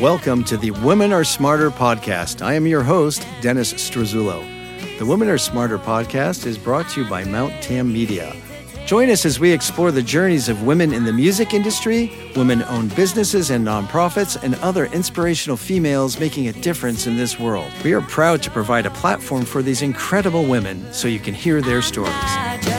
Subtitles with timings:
[0.00, 2.42] Welcome to the Women Are Smarter podcast.
[2.44, 4.46] I am your host, Dennis Struzzulo.
[4.98, 8.36] The Women Are Smarter podcast is brought to you by Mount Tam Media.
[8.84, 12.94] Join us as we explore the journeys of women in the music industry, women owned
[12.94, 17.72] businesses and nonprofits, and other inspirational females making a difference in this world.
[17.82, 21.62] We are proud to provide a platform for these incredible women so you can hear
[21.62, 22.75] their stories.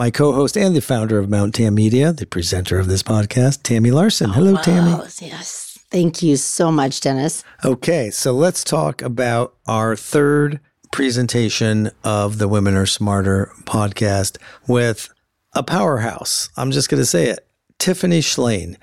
[0.00, 3.62] My co host and the founder of Mount Tam Media, the presenter of this podcast,
[3.64, 4.30] Tammy Larson.
[4.30, 4.92] Oh, Hello, Tammy.
[4.92, 5.78] Oh, yes.
[5.90, 7.44] Thank you so much, Dennis.
[7.66, 10.58] Okay, so let's talk about our third
[10.90, 15.10] presentation of the Women Are Smarter podcast with
[15.54, 16.48] a powerhouse.
[16.56, 17.46] I'm just going to say it
[17.78, 18.76] Tiffany Shlain.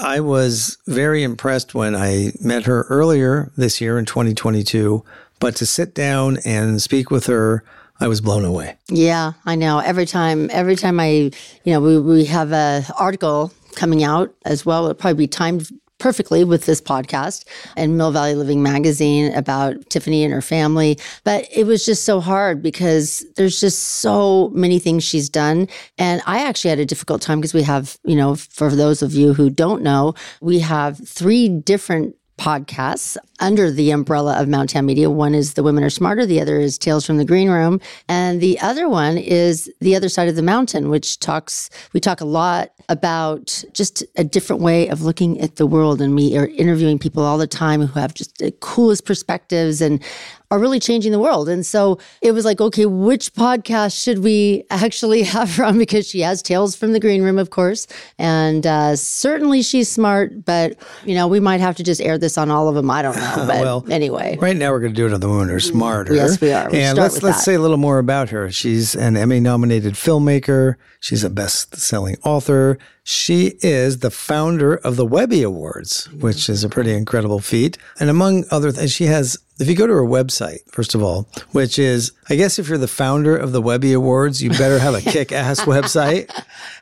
[0.00, 5.04] I was very impressed when I met her earlier this year in 2022,
[5.40, 7.64] but to sit down and speak with her,
[8.00, 8.76] I was blown away.
[8.88, 9.78] Yeah, I know.
[9.78, 11.30] Every time, every time I,
[11.64, 14.84] you know, we, we have a article coming out as well.
[14.84, 15.68] It'll probably be timed
[16.00, 17.44] perfectly with this podcast
[17.76, 20.98] and Mill Valley Living magazine about Tiffany and her family.
[21.24, 25.68] But it was just so hard because there's just so many things she's done.
[25.98, 29.12] And I actually had a difficult time because we have, you know, for those of
[29.12, 34.86] you who don't know, we have three different podcasts under the umbrella of Mount Tam
[34.86, 35.10] Media.
[35.10, 38.40] One is The Women Are Smarter, the other is Tales from the Green Room, and
[38.40, 42.24] the other one is The Other Side of the Mountain, which talks, we talk a
[42.24, 46.00] lot about just a different way of looking at the world.
[46.00, 50.02] And we are interviewing people all the time who have just the coolest perspectives and
[50.50, 51.48] are really changing the world.
[51.48, 55.78] And so it was like, okay, which podcast should we actually have her on?
[55.78, 57.86] Because she has Tales from the Green Room, of course.
[58.18, 62.36] And uh, certainly she's smart, but, you know, we might have to just air this
[62.36, 62.90] on all of them.
[62.90, 63.36] I don't know.
[63.50, 64.36] But Well, anyway.
[64.40, 66.14] Right now, we're going to do it on the Women Are Smarter.
[66.14, 66.68] Yes, we are.
[66.70, 67.42] We'll and let's let's that.
[67.44, 68.50] say a little more about her.
[68.50, 70.76] She's an Emmy-nominated filmmaker.
[71.00, 72.78] She's a best-selling author.
[73.02, 77.78] She is the founder of the Webby Awards, which is a pretty incredible feat.
[77.98, 79.38] And among other things, she has.
[79.60, 82.78] If you go to her website, first of all, which is, I guess if you're
[82.78, 86.30] the founder of the Webby Awards, you better have a kick ass website.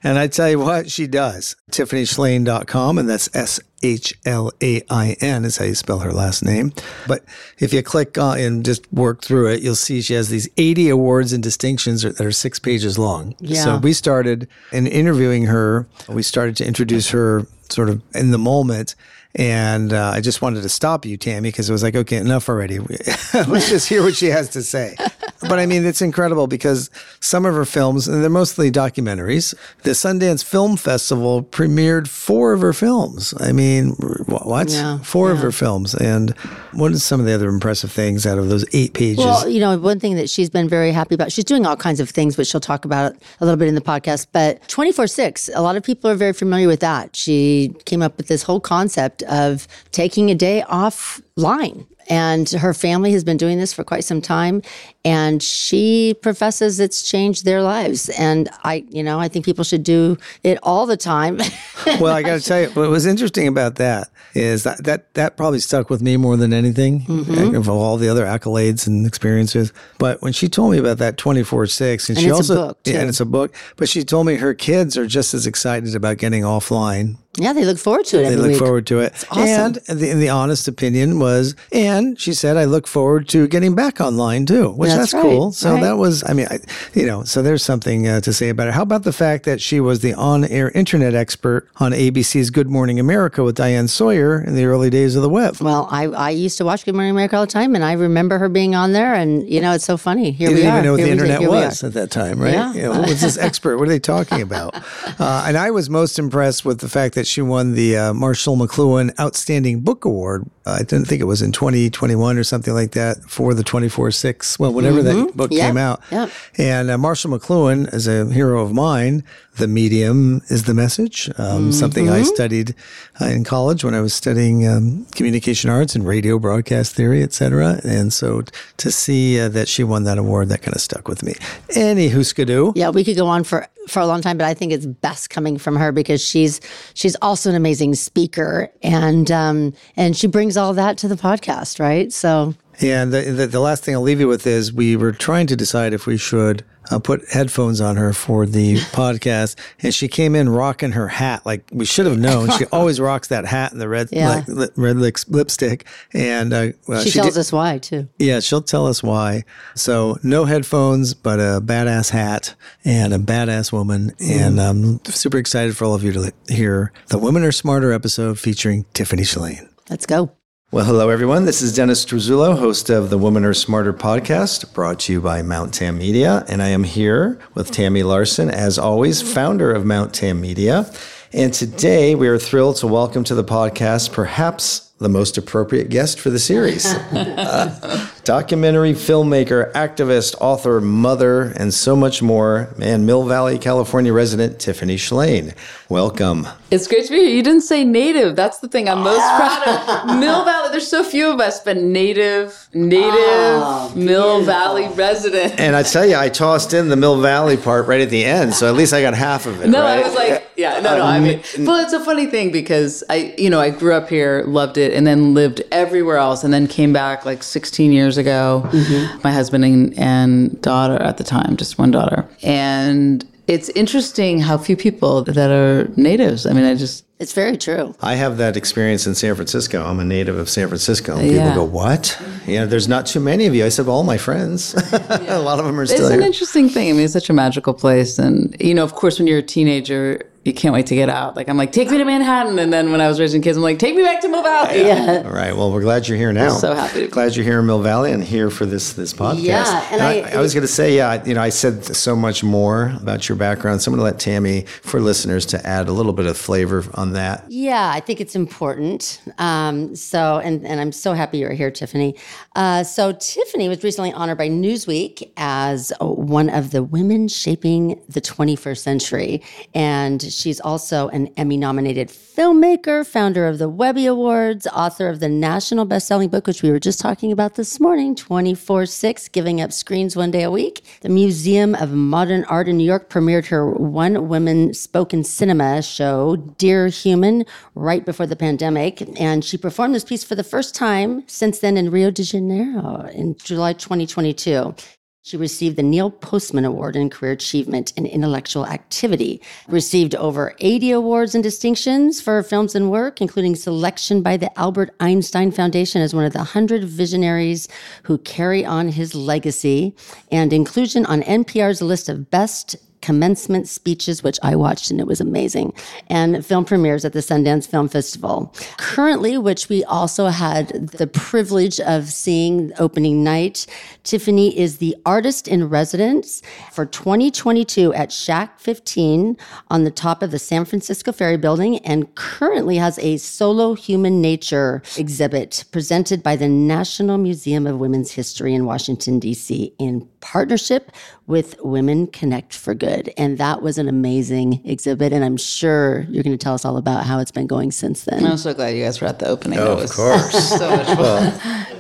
[0.05, 1.57] And I tell you what, she does.
[1.73, 6.45] TiffanyShlain.com, and that's S H L A I N is how you spell her last
[6.45, 6.73] name.
[7.07, 7.25] But
[7.59, 10.89] if you click on and just work through it, you'll see she has these 80
[10.89, 13.35] awards and distinctions that are six pages long.
[13.41, 13.65] Yeah.
[13.65, 18.39] So we started in interviewing her, we started to introduce her sort of in the
[18.39, 18.95] moment.
[19.35, 22.49] And uh, I just wanted to stop you, Tammy, because it was like, okay, enough
[22.49, 22.79] already.
[23.35, 24.97] Let's just hear what she has to say.
[25.41, 26.91] But I mean, it's incredible because
[27.21, 32.61] some of her films, and they're mostly documentaries, the Sundance Film Festival premiered four of
[32.61, 33.35] her films.
[33.39, 33.91] I mean,
[34.27, 34.71] what?
[34.71, 35.95] Yeah, four of her films.
[35.95, 36.31] And
[36.73, 39.25] what are some of the other impressive things out of those eight pages?
[39.25, 42.01] Well, you know, one thing that she's been very happy about, she's doing all kinds
[42.01, 44.27] of things, which she'll talk about a little bit in the podcast.
[44.33, 47.15] But 24 6, a lot of people are very familiar with that.
[47.15, 51.87] She came up with this whole concept of taking a day offline.
[52.11, 54.63] And her family has been doing this for quite some time.
[55.05, 58.09] And she professes it's changed their lives.
[58.11, 61.39] And I, you know, I think people should do it all the time.
[62.01, 65.37] well, I got to tell you, what was interesting about that is that that, that
[65.37, 67.55] probably stuck with me more than anything Mm-hmm.
[67.55, 69.73] of all the other accolades and experiences.
[69.99, 73.01] But when she told me about that 24 6, and, And she it's also, yeah,
[73.01, 76.19] and it's a book, but she told me her kids are just as excited about
[76.19, 77.17] getting offline.
[77.37, 78.59] yeah, they look forward to it They look week.
[78.59, 79.25] forward to it.
[79.31, 79.77] awesome.
[79.89, 84.01] And the, the honest opinion was, and she said, I look forward to getting back
[84.01, 85.53] online too, which That's that's, right, cool.
[85.53, 85.83] So right.
[85.83, 86.61] that was, I mean, I,
[86.95, 88.75] you know, so there's something uh, to say about it.
[88.75, 92.69] How about the fact that she was the on air internet expert on ABC's Good
[92.69, 95.57] Morning America with Diane Sawyer in the early days of the web?
[95.61, 98.39] Well, I, I used to watch Good Morning America all the time, and I remember
[98.39, 99.15] her being on there.
[99.15, 100.33] And you know, it's so funny.
[100.33, 100.79] Here You we didn't are.
[100.79, 101.49] even know what Here the internet are.
[101.49, 102.53] was at that time, right?
[102.53, 102.73] Yeah.
[102.73, 103.79] Know, what was this expert?
[103.79, 104.75] What are they talking about?
[105.19, 108.57] Uh, and I was most impressed with the fact that she won the uh, Marshall
[108.57, 110.49] McLuhan Outstanding Book Award.
[110.65, 114.11] Uh, I didn't think it was in 2021 or something like that for the 24
[114.11, 115.59] 6, well, whenever that book Mm-hmm.
[115.59, 115.67] Yeah.
[115.67, 116.03] came out.
[116.11, 116.29] Yeah.
[116.57, 119.25] And uh, Marshall McLuhan is a hero of mine.
[119.57, 122.15] The medium is the message, um, something Mm-hmm.
[122.15, 122.75] I studied
[123.21, 127.33] uh, in college when I was studying um, communication arts and radio broadcast theory, et
[127.33, 127.81] cetera.
[127.85, 128.43] And so
[128.77, 131.35] to see uh, that she won that award, that kind of stuck with me.
[131.75, 132.73] Any skidoo.
[132.77, 135.31] Yeah, we could go on for for a long time, but I think it's best
[135.31, 136.61] coming from her because she's
[136.95, 141.81] she's also an amazing speaker, and um, and she brings all that to the podcast,
[141.81, 142.13] right?
[142.13, 145.47] So And the, the, the last thing I'll leave you with is we were trying
[145.49, 150.07] to decide if we should uh, put headphones on her for the podcast, and she
[150.09, 152.49] came in rocking her hat like we should have known.
[152.53, 154.43] She always rocks that hat and the red Yeah.
[154.47, 158.09] li- red lips, lipstick, and uh, well, She, she tells did- us why too.
[158.19, 159.43] yeah, she'll tell us why.
[159.75, 162.55] So no headphones, but a badass hat
[162.85, 164.13] and a badass woman.
[164.21, 168.39] And I'm super excited for all of you to hear the Women Are Smarter episode
[168.39, 169.69] featuring Tiffany Shlain.
[169.91, 170.31] Let's go.
[170.71, 171.47] Well, hello, everyone.
[171.47, 175.41] This is Dennis Truzzulo, host of the Women Are Smarter podcast, brought to you by
[175.41, 176.45] Mount Tam Media.
[176.47, 180.85] And I am here with Tammy Larson, as always, founder of Mount Tam Media.
[181.33, 186.19] And today we are thrilled to welcome to the podcast perhaps the most appropriate guest
[186.19, 186.87] for the series.
[187.39, 192.69] Uh, documentary filmmaker, activist, author, mother, and so much more.
[192.81, 195.55] And Mill Valley, California resident Tiffany Shlain.
[195.89, 196.47] Welcome.
[196.71, 197.29] It's great to be here.
[197.29, 198.37] You didn't say native.
[198.37, 200.19] That's the thing I'm most proud of.
[200.19, 205.59] Mill Valley, there's so few of us, but native, native Mill Valley resident.
[205.59, 208.53] And I tell you, I tossed in the Mill Valley part right at the end,
[208.53, 209.69] so at least I got half of it.
[209.69, 210.05] No, right?
[210.05, 211.05] I was like, yeah, no, uh, no.
[211.05, 214.45] I mean, well, it's a funny thing because I, you know, I grew up here,
[214.47, 218.63] loved it, and then lived everywhere else, and then came back like 16 years ago.
[218.67, 219.21] Mm-hmm.
[219.23, 224.59] My husband and, and daughter at the time, just one daughter, and it's interesting how
[224.59, 226.45] few people that are natives.
[226.45, 227.95] I mean, I just It's very true.
[228.03, 229.83] I have that experience in San Francisco.
[229.85, 231.17] I'm a native of San Francisco.
[231.17, 231.49] And Yeah.
[231.49, 232.17] people go, "What?
[232.47, 234.75] Yeah, there's not too many of you." I said, well, "All my friends.
[234.93, 236.91] a lot of them are still It's still an interesting thing.
[236.91, 238.19] I mean, it's such a magical place.
[238.19, 241.37] And, you know, of course, when you're a teenager, you can't wait to get out.
[241.37, 242.59] Like, I'm like, take me to Manhattan.
[242.59, 244.81] And then when I was raising kids, I'm like, take me back to Mill Valley.
[244.81, 245.23] Yeah.
[245.25, 245.55] All right.
[245.57, 246.55] Well, we're glad you're here now.
[246.55, 248.95] I'm So happy to be- Glad you're here in Mill Valley and here for this
[248.95, 249.43] this podcast.
[249.43, 252.17] Yeah, and I, I- I was going to say, yeah, you know, I said so
[252.17, 253.83] much more about your background.
[253.83, 256.85] So I'm going to let Tammy, for listeners, to add a little bit of flavor
[256.95, 257.45] on that.
[257.49, 259.21] Yeah, I think it's important.
[259.39, 262.17] Um, so, and, and I'm so happy you're here, Tiffany.
[262.59, 268.21] Uh, so, Tiffany was recently honored by Newsweek as one of the women shaping the
[268.21, 269.43] 21st century.
[269.77, 275.29] And she's also an Emmy nominated filmmaker, founder of the Webby Awards, author of the
[275.29, 279.61] national best selling book, which we were just talking about this morning 24 6, Giving
[279.61, 280.85] Up Screens One Day a Week.
[281.03, 286.35] The Museum of Modern Art in New York premiered her one woman spoken cinema show,
[286.35, 287.45] Dear Human,
[287.77, 289.01] right before the pandemic.
[289.21, 292.48] And she performed this piece for the first time since then in Rio de Janeiro
[292.51, 294.75] Uh, in July 2022.
[295.23, 299.43] She received the Neil Postman Award in Career Achievement in Intellectual Activity.
[299.69, 304.59] Received over 80 awards and distinctions for her films and work, including selection by the
[304.59, 307.69] Albert Einstein Foundation as one of the 100 visionaries
[308.05, 309.95] who carry on his legacy,
[310.33, 315.21] and inclusion on NPR's list of best commencement speeches, which I watched and it was
[315.21, 315.73] amazing,
[316.09, 318.55] and film premieres at the Sundance Film Festival.
[318.77, 323.67] Currently, which we also had the privilege of seeing opening night,
[324.05, 329.37] Tiffany is the artist in residence for 2022 at Shack 15
[329.69, 334.21] on the top of the San Francisco Ferry Building and currently has a solo human
[334.21, 339.75] nature exhibit presented by the National Museum of Women's History in Washington, D.C.
[339.79, 340.93] in partnership
[341.29, 343.13] with Women Connect for Good.
[343.19, 345.13] And that was an amazing exhibit.
[345.13, 348.05] And I'm sure you're going to tell us all about how it's been going since
[348.05, 348.25] then.
[348.27, 349.59] I'm so glad you guys were at the opening.
[349.59, 350.49] Oh, That of was course.
[350.59, 350.99] so much fun.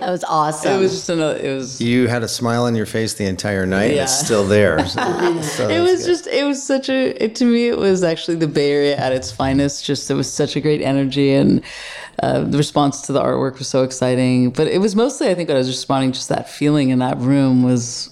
[0.00, 0.72] That was awesome.
[0.74, 3.64] It was just another, it was, You had a smile on your face the entire
[3.66, 4.24] night, and it's Yeah.
[4.26, 4.86] still there.
[4.88, 6.06] So- so it was good.
[6.06, 9.12] just, it was such a, it, to me, it was actually the Bay Area at
[9.12, 9.84] its finest.
[9.84, 11.62] Just, there was such a great energy and
[12.22, 14.50] uh, the response to the artwork was so exciting.
[14.50, 16.98] But it was mostly, I think, what I was responding, to, just that feeling in
[16.98, 18.10] that room was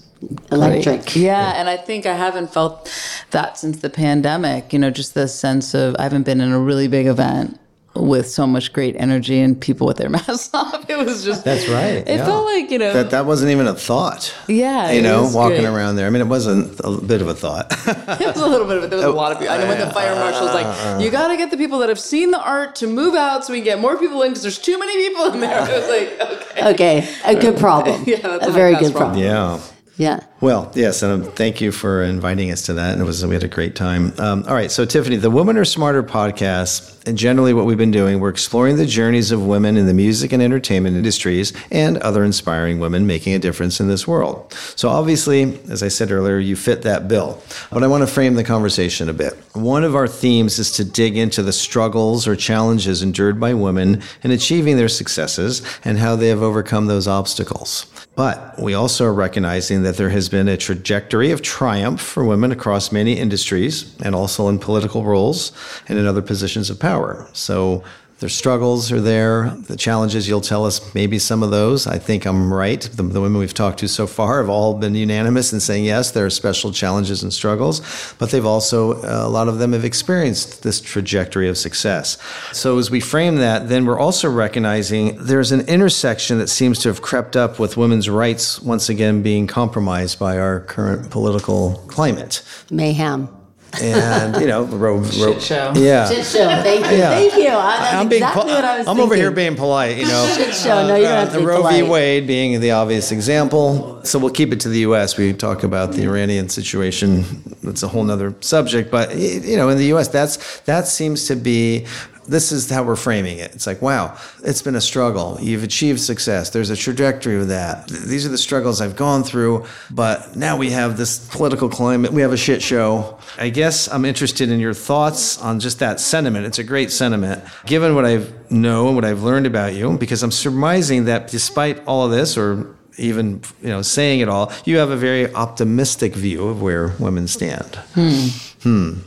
[0.51, 1.03] electric.
[1.03, 1.17] Great.
[1.17, 2.91] Yeah, and I think I haven't felt
[3.31, 4.73] that since the pandemic.
[4.73, 7.59] You know, just the sense of I haven't been in a really big event
[7.95, 10.85] with so much great energy and people with their masks off.
[10.91, 12.27] It was just That's right, It yeah.
[12.27, 14.35] felt like you know, that that wasn't even a thought.
[14.49, 15.69] yeah, You know, walking great.
[15.75, 16.07] around there.
[16.07, 17.73] I mean, it wasn't a bit of a thought.
[18.21, 18.91] It was a little bit of it.
[18.91, 19.55] There was a lot of people.
[19.55, 20.99] I know when the fire marshal was like, uh-uh.
[21.01, 23.53] "You got to get the people that have seen the art to move out, so
[23.55, 25.89] we can get more people in because there's too many people in there." I was
[25.89, 28.05] like, "Okay." Okay, a good problem.
[28.07, 29.23] Yeah, that's a a very high-class good problem.
[29.23, 29.59] yeah.
[29.99, 30.21] Yeah.
[30.43, 32.93] Well, yes, and um, thank you for inviting us to that.
[32.93, 34.13] And it was we had a great time.
[34.19, 37.93] Um, all right, so Tiffany, the Women Are Smarter podcast, and generally what we've been
[37.93, 42.25] doing, we're exploring the journeys of women in the music and entertainment industries and other
[42.25, 44.53] inspiring women making a difference in this world.
[44.77, 47.43] So obviously, as I said earlier, you fit that bill.
[47.71, 49.33] But I want to frame the conversation a bit.
[49.55, 54.03] One of our themes is to dig into the struggles or challenges endured by women
[54.23, 57.87] in achieving their successes and how they have overcome those obstacles.
[58.17, 62.51] But we also are recognizing that there has been a trajectory of triumph for women
[62.51, 65.53] across many industries and also in political roles
[65.87, 67.29] and in other positions of power.
[67.35, 67.85] So
[68.19, 69.51] Their struggles are there.
[69.51, 71.87] The challenges, you'll tell us maybe some of those.
[71.87, 72.81] I think I'm right.
[72.81, 76.13] The, the women we've talked to so far have all been unanimous in saying yes,
[76.13, 79.85] there are special challenges and struggles, but they've also, uh, a lot of them have
[79.85, 82.17] experienced this trajectory of success.
[82.53, 86.89] So as we frame that, then we're also recognizing there's an intersection that seems to
[86.89, 92.43] have crept up with women's rights once again being compromised by our current political climate.
[92.71, 93.36] Mayhem.
[93.83, 95.73] And, you know, ro- ro- Shit show.
[95.77, 96.09] Yeah.
[96.09, 96.47] Shit show.
[96.63, 96.97] Thank you.
[96.97, 97.11] Yeah.
[97.11, 97.49] Thank you.
[97.49, 100.07] I- That's I'm being exactly pol- what I was I'm over here being polite, you
[100.07, 100.33] know.
[100.37, 100.87] Shit show.
[100.87, 101.83] No, you don't have to uh, the be Roe v.
[101.83, 104.01] Wade being the obvious example.
[104.05, 105.17] So we'll keep it to the U.S.
[105.17, 107.25] We talk about the Iranian situation.
[107.63, 108.91] That's a whole nother subject.
[108.91, 111.87] But you know, in the U.S., that's that seems to be.
[112.29, 113.55] This is how we're framing it.
[113.55, 115.39] It's like, wow, it's been a struggle.
[115.41, 116.51] You've achieved success.
[116.51, 117.89] There's a trajectory of that.
[117.89, 122.13] These are the struggles I've gone through, but now we have this political climate.
[122.13, 123.19] We have a shit show.
[123.39, 126.47] I guess I'm interested in your thoughts on just that sentiment.
[126.47, 127.45] It's a great sentiment.
[127.65, 131.85] Given what I know and what I've learned about you, because I'm surmising that despite
[131.87, 136.15] all of this, or even you know saying it all, you have a very optimistic
[136.15, 137.77] view of where women stand.
[137.95, 138.29] Hmm.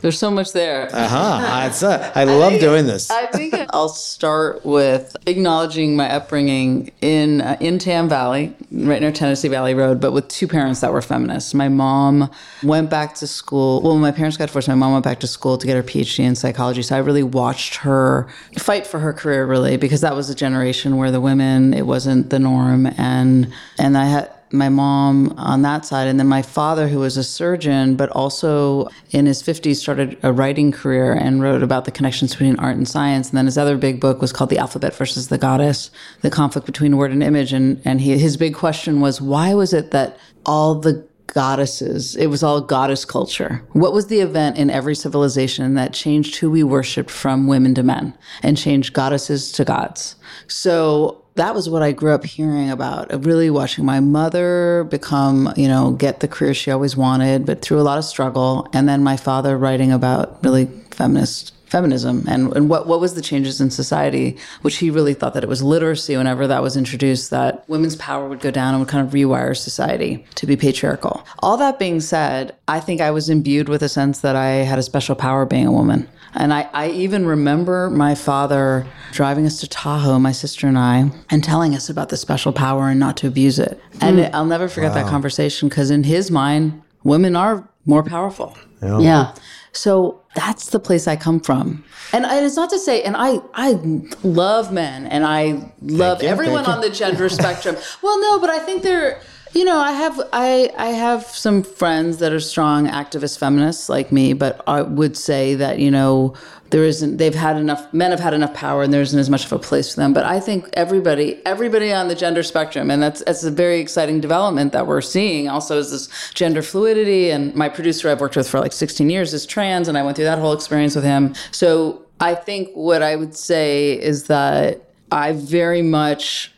[0.00, 0.88] There's so much there.
[0.92, 1.38] Uh huh.
[1.40, 3.10] That's uh, I love doing this.
[3.10, 9.12] I think I'll start with acknowledging my upbringing in uh, in Tam Valley, right near
[9.12, 11.52] Tennessee Valley Road, but with two parents that were feminists.
[11.52, 12.30] My mom
[12.62, 13.82] went back to school.
[13.82, 15.82] Well, when my parents got divorced, my mom went back to school to get her
[15.82, 16.82] PhD in psychology.
[16.82, 20.96] So I really watched her fight for her career, really, because that was a generation
[20.96, 25.84] where the women it wasn't the norm, and and I had my mom on that
[25.84, 30.18] side and then my father who was a surgeon but also in his 50s started
[30.22, 33.28] a writing career and wrote about the connections between art and science.
[33.28, 35.90] And then his other big book was called the alphabet versus the goddess
[36.22, 37.52] the conflict between word and image.
[37.52, 42.26] And and he, his big question was why was it that all the goddesses it
[42.26, 43.64] was all goddess culture?
[43.72, 47.82] What was the event in every civilization that changed who we worshiped from women to
[47.82, 50.16] men and changed goddesses to gods?
[50.48, 53.24] So that was what I grew up hearing about.
[53.24, 57.80] Really watching my mother become, you know, get the career she always wanted, but through
[57.80, 58.68] a lot of struggle.
[58.74, 63.22] And then my father writing about really feminist feminism and, and what, what was the
[63.22, 67.30] changes in society, which he really thought that it was literacy whenever that was introduced,
[67.30, 71.24] that women's power would go down and would kind of rewire society to be patriarchal.
[71.38, 74.78] All that being said, I think I was imbued with a sense that I had
[74.78, 76.06] a special power being a woman.
[76.34, 81.10] And I, I even remember my father driving us to Tahoe, my sister and I,
[81.30, 83.80] and telling us about the special power and not to abuse it.
[84.00, 88.56] And it, I'll never forget that conversation because in his mind, women are more powerful.
[88.82, 89.34] Yeah.
[89.72, 91.84] So that's the place I come from.
[92.12, 93.78] And, and it's not to say, and I, I
[94.22, 97.76] love men and I love you, everyone on the gender spectrum.
[98.02, 99.20] Well, no, but I think they're,
[99.52, 104.12] you know, I have, I, I have some friends that are strong activist feminists like
[104.12, 106.34] me, but I would say that, you know,
[106.70, 109.44] there isn't, they've had enough, men have had enough power and there isn't as much
[109.44, 110.12] of a place for them.
[110.12, 114.20] But I think everybody, everybody on the gender spectrum, and that's, that's a very exciting
[114.20, 117.30] development that we're seeing also is this gender fluidity.
[117.30, 120.16] And my producer I've worked with for like 16 years is trans and I went
[120.16, 121.34] through that whole experience with him.
[121.50, 124.80] So I think what I would say is that
[125.10, 126.52] I very much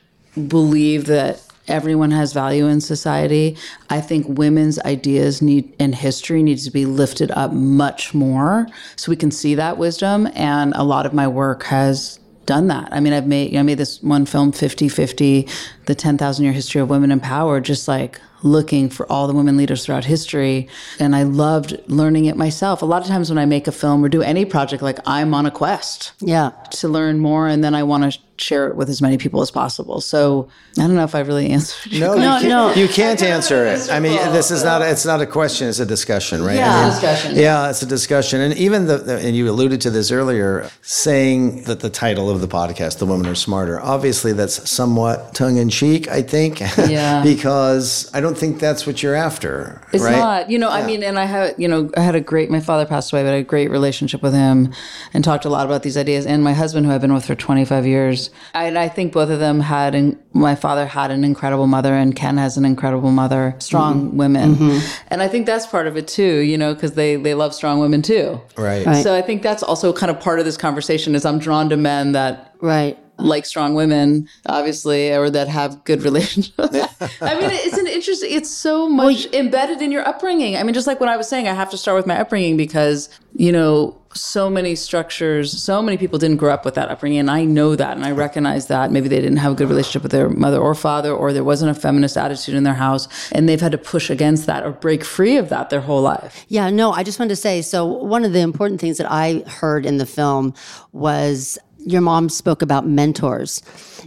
[0.48, 1.40] believe that
[1.72, 3.56] everyone has value in society.
[3.90, 9.10] I think women's ideas need and history needs to be lifted up much more so
[9.10, 10.28] we can see that wisdom.
[10.34, 12.88] And a lot of my work has done that.
[12.92, 15.48] I mean, I've made you know, I made this one film 50-50,
[15.86, 19.56] the 10,000 year history of women in power, just like looking for all the women
[19.56, 20.68] leaders throughout history.
[20.98, 22.82] And I loved learning it myself.
[22.82, 25.32] A lot of times when I make a film or do any project, like I'm
[25.32, 26.50] on a quest Yeah.
[26.72, 29.50] to learn more and then I want to share it with as many people as
[29.50, 30.00] possible.
[30.00, 30.48] So
[30.78, 32.74] I don't know if I really answered your No, you, can't, no.
[32.74, 33.90] you can't answer it.
[33.90, 34.82] I mean, this is not.
[34.82, 35.68] It's not a question.
[35.68, 36.56] It's a discussion, right?
[36.56, 36.74] Yeah.
[36.74, 37.36] I mean, Discussion.
[37.36, 41.64] Yeah, it's a discussion, and even the, the and you alluded to this earlier, saying
[41.64, 45.68] that the title of the podcast, "The Women Are Smarter," obviously that's somewhat tongue in
[45.68, 46.08] cheek.
[46.08, 46.60] I think.
[46.60, 47.22] Yeah.
[47.24, 49.80] because I don't think that's what you're after.
[49.92, 50.16] It's right?
[50.16, 50.70] not, you know.
[50.70, 52.50] I mean, and I had, you know, I had a great.
[52.50, 54.72] My father passed away, but I had a great relationship with him,
[55.12, 56.26] and talked a lot about these ideas.
[56.26, 58.21] And my husband, who I've been with for 25 years,
[58.54, 59.94] I, and I think both of them had.
[59.94, 63.54] In, my father had an incredible mother, and Ken has an incredible mother.
[63.58, 64.16] Strong Mm-hmm.
[64.16, 66.38] women, and I think that's part of it too.
[66.38, 68.40] You know, because they they love strong women too.
[68.56, 68.86] Right.
[68.86, 69.02] Right.
[69.02, 71.14] So I think that's also kind of part of this conversation.
[71.14, 72.98] Is I'm drawn to men that Right.
[73.18, 76.58] Like strong women, obviously, or that have good relationships.
[77.20, 78.30] I mean, it's an interesting.
[78.32, 80.56] It's so much embedded in your upbringing.
[80.56, 82.56] I mean, just like when I was saying, I have to start with my upbringing
[82.56, 87.18] because you know so many structures, so many people didn't grow up with that upbringing,
[87.18, 88.90] and I know that, and I recognize that.
[88.90, 91.70] Maybe they didn't have a good relationship with their mother or father, or there wasn't
[91.70, 95.04] a feminist attitude in their house, and they've had to push against that or break
[95.04, 96.44] free of that their whole life.
[96.48, 99.44] Yeah, no, I just wanted to say so one of the important things that I
[99.46, 100.54] heard in the film
[100.92, 103.62] was your mom spoke about mentors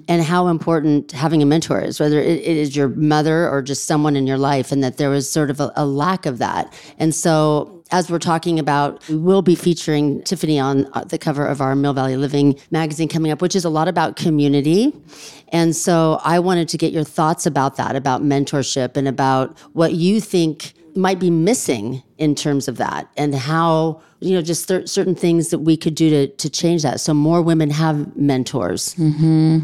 [0.07, 4.15] and how important having a mentor is, whether it, is your mother or just someone
[4.15, 6.73] in your life, and that there was sort of a, a lack of that.
[6.99, 11.45] And so, as we're talking about, we will be featuring Tiffany on uh, the cover
[11.45, 14.93] of our Mill Valley Living magazine coming up, which is a lot about community.
[15.49, 19.93] And so, I wanted to get your thoughts about that, about mentorship, and about what
[19.93, 24.87] you think might be missing in terms of that and how you know just cer-
[24.87, 28.95] certain things that we could do to to change that so more women have mentors
[28.95, 29.59] mm-hmm.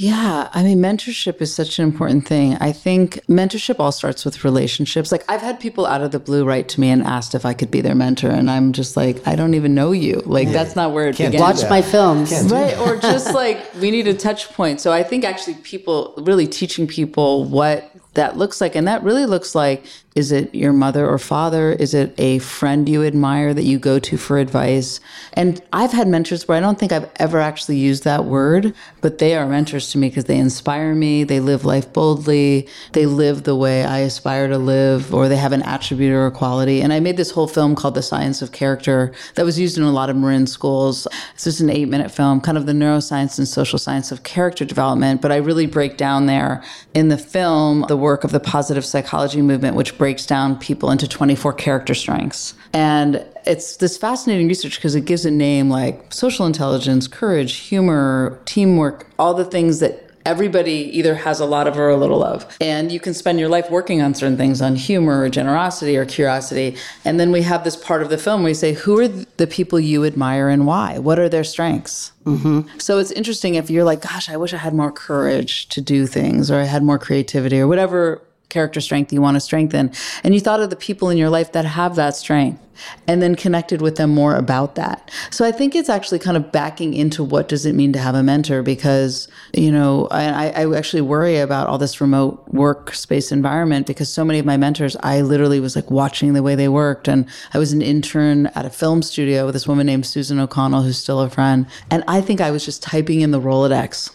[0.00, 2.54] Yeah, I mean, mentorship is such an important thing.
[2.54, 5.12] I think mentorship all starts with relationships.
[5.12, 7.52] Like, I've had people out of the blue write to me and asked if I
[7.52, 10.22] could be their mentor, and I'm just like, I don't even know you.
[10.24, 11.46] Like, that's not where it Can't began.
[11.46, 14.80] watch my films Right, or just like we need a touch point.
[14.80, 19.26] So I think actually people really teaching people what that looks like, and that really
[19.26, 19.84] looks like
[20.16, 21.70] is it your mother or father?
[21.70, 24.98] Is it a friend you admire that you go to for advice?
[25.34, 29.18] And I've had mentors where I don't think I've ever actually used that word, but
[29.18, 31.22] they are mentors to me because they inspire me.
[31.22, 32.66] They live life boldly.
[32.92, 36.32] They live the way I aspire to live, or they have an attribute or a
[36.32, 36.80] quality.
[36.80, 39.84] And I made this whole film called The Science of Character that was used in
[39.84, 41.06] a lot of Marin schools.
[41.34, 44.64] It's just an eight minute film, kind of the neuroscience and social science of character
[44.64, 45.22] development.
[45.22, 46.64] But I really break down there
[46.94, 51.06] in the film the work of the positive psychology movement, which breaks down people into
[51.06, 52.54] 24 character strengths.
[52.72, 58.40] And it's this fascinating research because it gives a name like social intelligence, courage, humor,
[58.46, 62.46] teamwork, all the things that everybody either has a lot of or a little of.
[62.62, 66.06] And you can spend your life working on certain things on humor or generosity or
[66.06, 66.78] curiosity.
[67.04, 69.46] And then we have this part of the film where we say, who are the
[69.46, 70.98] people you admire and why?
[70.98, 72.12] What are their strengths?
[72.24, 72.78] Mm-hmm.
[72.78, 76.06] So it's interesting if you're like, gosh, I wish I had more courage to do
[76.06, 79.90] things or I had more creativity or whatever character strength you want to strengthen.
[80.22, 82.60] And you thought of the people in your life that have that strength
[83.06, 85.10] and then connected with them more about that.
[85.30, 88.14] So I think it's actually kind of backing into what does it mean to have
[88.14, 93.86] a mentor because, you know, I, I actually worry about all this remote workspace environment
[93.86, 97.08] because so many of my mentors, I literally was like watching the way they worked.
[97.08, 100.82] And I was an intern at a film studio with this woman named Susan O'Connell,
[100.82, 101.66] who's still a friend.
[101.90, 104.10] And I think I was just typing in the Rolodex.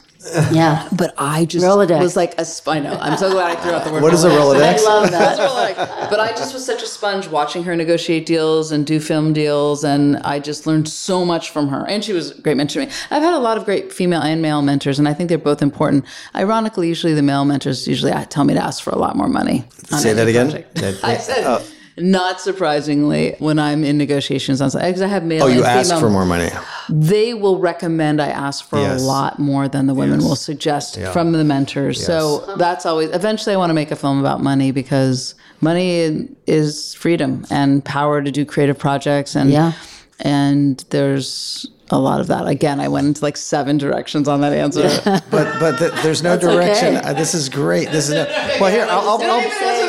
[0.52, 2.00] Yeah But I just Rolodex.
[2.00, 2.98] was like a sp- I know.
[3.00, 4.02] I'm so glad I threw out the word.
[4.04, 4.80] What is a Rolodex?
[4.80, 8.86] i love that but I just was such a sponge watching her negotiate deals and
[8.86, 11.86] do film deals, and I just learned so much from her.
[11.88, 12.92] And she was a great mentor to me.
[13.12, 15.62] I've had a lot of great female and male mentors, and I think they're both
[15.62, 16.06] important.
[16.36, 19.28] Ironically, usually the male mentors usually uh, tell me to ask for a lot more
[19.28, 19.66] money.
[19.92, 20.50] on Say that again?
[20.52, 20.76] project.
[20.76, 21.66] That- I said, oh.
[21.98, 25.44] Not surprisingly, when I'm in negotiations on because I have male.
[25.44, 26.50] Oh, you and ask female- for more money.
[26.90, 29.02] they will recommend I ask for Yes.
[29.02, 30.28] a lot more than the women Yes.
[30.30, 32.06] will suggest from the mentors.
[32.06, 36.94] So that's always eventually I want to make a film about money because money is
[36.96, 39.72] freedom and power to do creative projects and Yeah.
[40.20, 42.48] and there's a lot of that.
[42.48, 44.90] Again, I went into like seven directions on that answer.
[45.30, 46.98] But but th- there's no direction.
[46.98, 47.92] Uh, this is great.
[47.92, 48.26] This is no,
[48.60, 48.88] well here.
[48.90, 49.85] I'll, I'll, Did I I'll,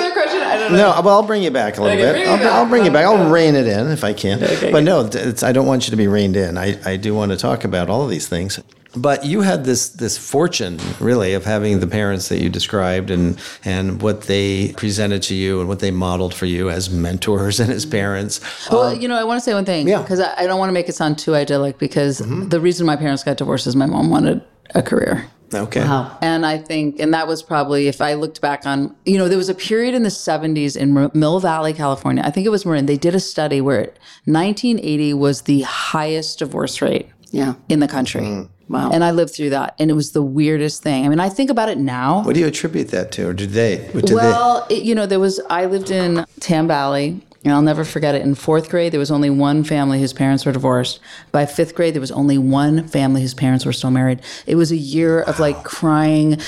[0.67, 0.75] even answer their question?
[0.75, 1.01] I don't know.
[1.01, 2.29] no, well, I'll bring you back a little Okay, bit.
[2.29, 2.47] I'll, back.
[2.47, 3.05] I'll bring you back.
[3.07, 4.41] I'll rein it in if I can.
[4.73, 6.57] but no, it's, I don't want you to be reined in.
[6.59, 8.61] I, I do want to talk about all of these things.
[8.99, 13.39] But you had this this fortune, really, of having the parents that you described and
[13.63, 17.71] and what they presented to you and what they modeled for you as mentors and
[17.71, 18.41] as parents.
[18.71, 20.01] Well, you know, I want to say one thing yeah.
[20.01, 22.49] because I, I don't want to make it sound too idyllic because Mm-hmm.
[22.49, 24.41] the reason my parents got divorced is my mom wanted
[24.75, 25.27] a career.
[25.55, 25.81] Okay.
[25.81, 29.29] wow And I think, and that was probably, if I looked back on, you know,
[29.29, 32.23] there was a period in the 70s in Mill Valley, California.
[32.25, 32.87] I think it was Marin.
[32.87, 33.93] They did a study where
[34.25, 38.23] 1980 was the highest divorce rate yeah in the country.
[38.23, 38.49] Mm.
[38.69, 38.91] Wow.
[38.93, 39.77] And I lived through that.
[39.79, 41.05] And it was the weirdest thing.
[41.05, 42.25] I mean, I think about it now.
[42.25, 43.89] What do you attribute that to, or did they?
[43.93, 47.85] Did Well, it, you know, there was, I lived in Tam Valley, and I'll never
[47.85, 48.23] forget it.
[48.23, 50.99] In fourth grade, there was only one family whose parents were divorced.
[51.31, 54.21] By fifth grade, there was only one family whose parents were still married.
[54.49, 56.39] It was a year of like crying,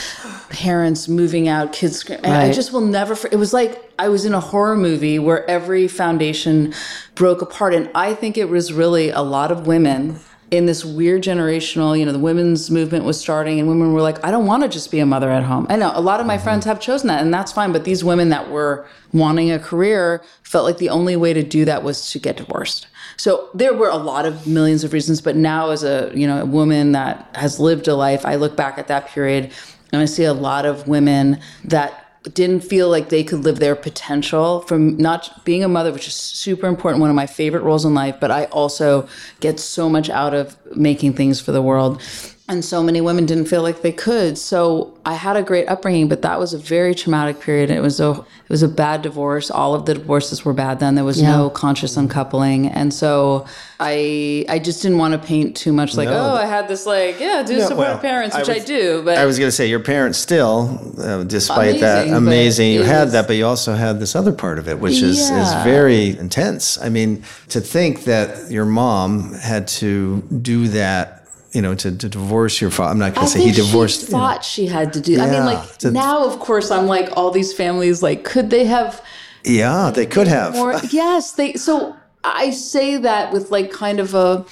[0.49, 2.05] parents moving out, kids.
[2.11, 5.49] and I just will never, it was like I was in a horror movie where
[5.49, 6.75] every foundation
[7.15, 7.75] broke apart.
[7.75, 10.19] And I think it was really a lot of women
[10.51, 14.25] in this weird generational, you know, the women's movement was starting and women were like,
[14.25, 15.67] I don't want to just be a mother at home.
[15.69, 16.45] I know a lot of my mm-hmm.
[16.45, 17.73] friends have chosen that and that's fine.
[17.73, 21.65] But these women that were wanting a career felt like the only way to do
[21.67, 22.87] that was to get divorced.
[23.17, 25.21] So there were a lot of millions of reasons.
[25.21, 28.57] But now as a, you know, a woman that has lived a life, I look
[28.57, 29.53] back at that period
[29.93, 33.77] and I see a lot of women that didn't feel like they could live their
[33.77, 37.85] potential from not being a mother, which is super important, one of my favorite roles
[37.85, 39.09] in life, but I also
[39.41, 42.01] get so much out of making things for the world.
[42.49, 46.09] And so many women didn't feel like they could so i had a great upbringing
[46.09, 49.51] but that was a very traumatic period it was a it was a bad divorce
[49.51, 53.47] all of the divorces were bad then there was no conscious uncoupling and so
[53.81, 56.33] i i just didn't want to paint too much like No.
[56.33, 59.19] oh i had this like yeah do support well, parents which I, was- do but
[59.19, 62.73] I was going to say your parents still, uh, despite that, Amazing, but amazing.
[62.73, 65.01] You it had was- that, but you also had this other part of it, which
[65.03, 66.79] is is very intense.
[66.81, 71.18] I mean, to think that your mom had to do that.
[71.53, 72.91] You know, to, to divorce your father.
[72.93, 74.01] I'm not going to say he divorced.
[74.01, 74.19] She you know.
[74.19, 75.19] thought she had to do.
[75.21, 78.03] I mean, like to- now, of course, I'm like all these families.
[78.03, 79.03] Like, could they have
[79.45, 80.55] yeah, they could have.
[80.55, 80.75] more?
[80.91, 81.55] yes, they.
[81.55, 84.45] So I say that with like kind of a,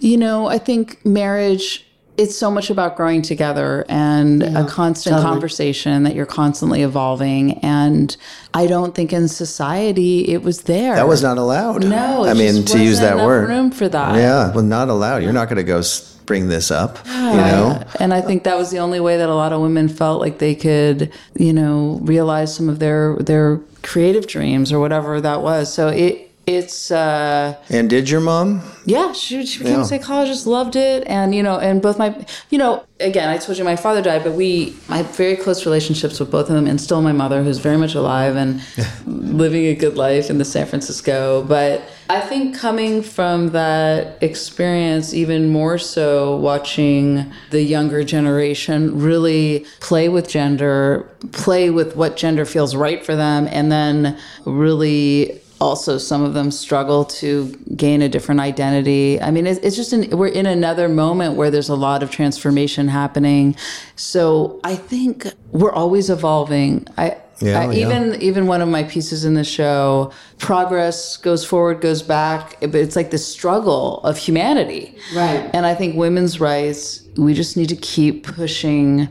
[0.00, 1.84] you know, I think marriage.
[2.16, 7.60] It's so much about growing together and a constant conversation that you're constantly evolving.
[7.60, 8.16] And
[8.52, 10.96] I don't think in society it was there.
[10.96, 11.84] that was not allowed.
[11.84, 13.48] No, I mean, just to use wasn't that word.
[13.48, 14.16] room for that.
[14.16, 15.22] Yeah, well, not allowed.
[15.22, 16.98] You're not going to go s- bring this up.
[17.06, 19.88] You know, And I think that was the only way that a lot of women
[19.88, 25.20] felt like they could, you know, realize some of their their creative dreams or whatever
[25.20, 25.72] that was.
[25.72, 28.62] So it it's uh and did your mom?
[28.86, 29.82] yeah, she, she became Yeah.
[29.82, 33.58] a psychologist, loved it, and you know, and both my, you know, again, I told
[33.58, 36.66] you my father died, but we, I had very close relationships with both of them,
[36.66, 38.62] and still my mother, who's very much alive and
[39.06, 41.44] living a good life in the San Francisco.
[41.46, 49.66] But I think coming from that experience, even more so, watching the younger generation really
[49.80, 55.98] play with gender, play with what gender feels right for them, and then really also
[55.98, 60.08] some of them struggle to gain a different identity i mean it's, it's just an,
[60.16, 63.54] we're in another moment where there's a lot of transformation happening
[63.96, 67.86] so i think we're always evolving i Yeah, I, oh, yeah.
[67.86, 72.74] even even one of my pieces in the show progress goes forward goes back but
[72.76, 75.48] it's like the struggle of humanity Right.
[75.54, 79.08] and i think women's rights we just need to keep pushing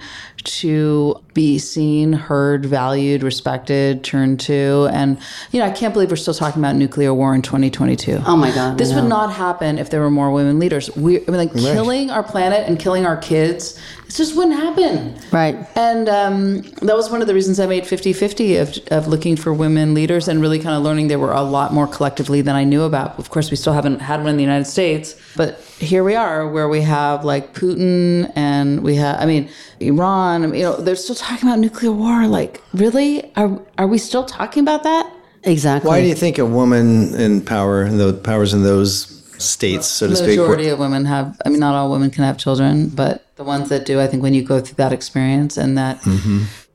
[0.62, 4.90] to be seen, heard, valued, respected, turned to.
[4.92, 5.20] And,
[5.52, 8.24] you know, I can't believe we're still talking about nuclear war in 2022.
[8.26, 10.90] Oh my God, This would not happen if there were more women leaders.
[10.96, 15.16] We, I mean, like killing our planet and killing our kids, it just wouldn't happen.
[15.32, 15.56] Right.
[15.76, 19.36] And um, that was one of the reasons I made 50 50 of, of looking
[19.36, 22.56] for women leaders and really kind of learning there were a lot more collectively than
[22.56, 23.20] I knew about.
[23.20, 26.48] Of course, we still haven't had one in the United States, but here we are
[26.48, 31.14] where we have like Putin and we have, I mean, Iran, you know, they're still
[31.28, 32.28] talking about nuclear war.
[32.28, 33.34] Like, really?
[33.36, 35.12] Are, are we still talking about that?
[35.44, 35.88] Exactly.
[35.88, 40.08] Why do you think a woman in power, and the powers in those states, so
[40.08, 42.90] to The speak, majority of women have, I mean, not all women can have children,
[42.90, 46.02] but the ones that do, I think when you go through that experience and that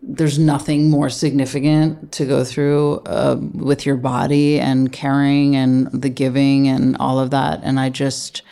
[0.01, 6.09] there's nothing more significant to go through uh, with your body and caring and the
[6.09, 7.61] giving and all of that.
[7.63, 8.43] And I just,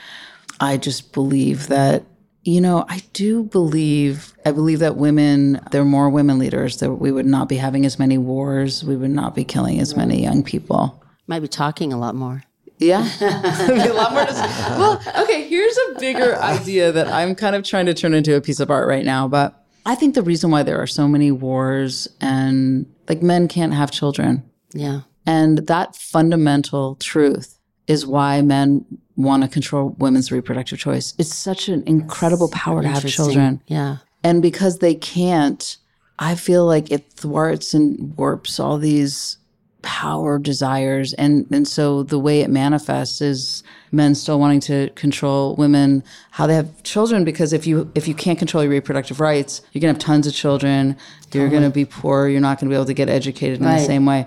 [0.60, 2.02] I just believe that,
[2.42, 6.92] you know, I do believe, I believe that women, there are more women leaders, that
[6.92, 10.22] we would not be having as many wars, we would not be killing as many
[10.22, 11.02] young people.
[11.26, 12.42] Might be talking a lot more.
[12.78, 13.06] Yeah.
[13.20, 14.24] A lot more.
[14.24, 18.40] Well, okay, here's a bigger idea that I'm kind of trying to turn into a
[18.40, 19.28] piece of art right now.
[19.28, 23.74] But I think the reason why there are so many wars and like men can't
[23.74, 24.42] have children.
[24.72, 25.02] Yeah.
[25.26, 28.86] And that fundamental truth is why men
[29.22, 31.14] want to control women's reproductive choice.
[31.18, 33.62] It's such an incredible power to have children.
[33.66, 33.98] Yeah.
[34.22, 35.76] And because they can't,
[36.18, 39.38] I feel like it thwarts and warps all these
[39.82, 41.14] power desires.
[41.14, 46.46] And, and so the way it manifests is men still wanting to control women, how
[46.46, 49.94] they have children, because if you, if you can't control your reproductive rights, you're going
[49.94, 50.96] to have tons of children.
[51.32, 52.28] You're going to be poor.
[52.28, 54.26] You're not going to be able to get educated in the same way.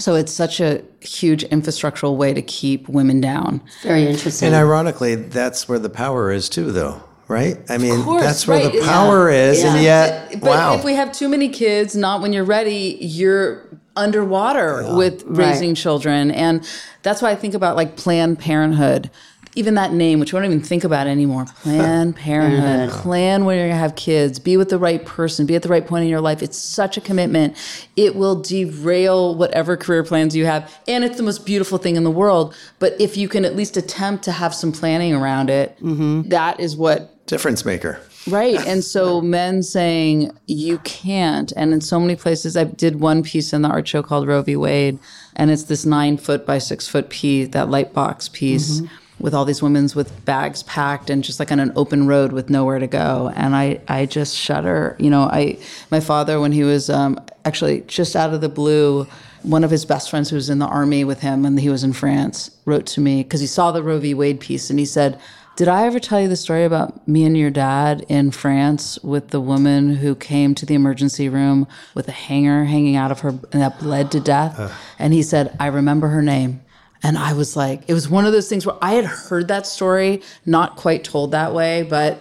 [0.00, 3.60] So it's such a huge infrastructural way to keep women down.
[3.82, 4.46] Very interesting.
[4.48, 7.58] And ironically, that's where the power is too, though, right?
[7.68, 8.84] I mean, course, that's where right, the yeah.
[8.86, 9.82] power is, and Yeah.
[9.82, 10.74] yet, But wow.
[10.74, 13.62] if we have too many kids, not when you're ready, you're
[13.96, 16.30] underwater with raising children.
[16.30, 16.66] And
[17.02, 19.10] that's why I think about like Planned Parenthood.
[19.54, 21.44] Even that name, which we don't even think about anymore.
[21.62, 22.90] Planned Parenthood.
[22.90, 24.38] Plan when you're gonna have kids.
[24.38, 25.46] Be with the right person.
[25.46, 26.42] Be at the right point in your life.
[26.42, 27.56] It's such a commitment.
[27.96, 30.72] It will derail whatever career plans you have.
[30.86, 32.54] And it's the most beautiful thing in the world.
[32.78, 36.28] But if you can at least attempt to have some planning around it, mm-hmm.
[36.28, 38.00] that is what Difference maker.
[38.26, 38.58] Right.
[38.66, 41.52] And so men saying you can't.
[41.54, 44.42] And in so many places, I did one piece in the art show called Roe
[44.42, 44.56] v.
[44.56, 44.98] Wade,
[45.36, 48.80] and it's this nine foot by six foot piece, that light box piece.
[48.80, 48.94] Mm-hmm.
[49.20, 52.48] With all these women's with bags packed and just like on an open road with
[52.48, 54.96] nowhere to go, and I, I just shudder.
[54.98, 55.58] You know, I,
[55.90, 59.06] my father when he was um, actually just out of the blue,
[59.42, 61.84] one of his best friends who was in the army with him and he was
[61.84, 64.14] in France wrote to me because he saw the Roe v.
[64.14, 65.18] Wade piece and he said,
[65.56, 69.28] Did I ever tell you the story about me and your dad in France with
[69.28, 73.30] the woman who came to the emergency room with a hanger hanging out of her
[73.30, 74.58] and that bled to death?
[74.98, 76.60] and he said, I remember her name.
[77.02, 79.66] And I was like, it was one of those things where I had heard that
[79.66, 82.20] story, not quite told that way, but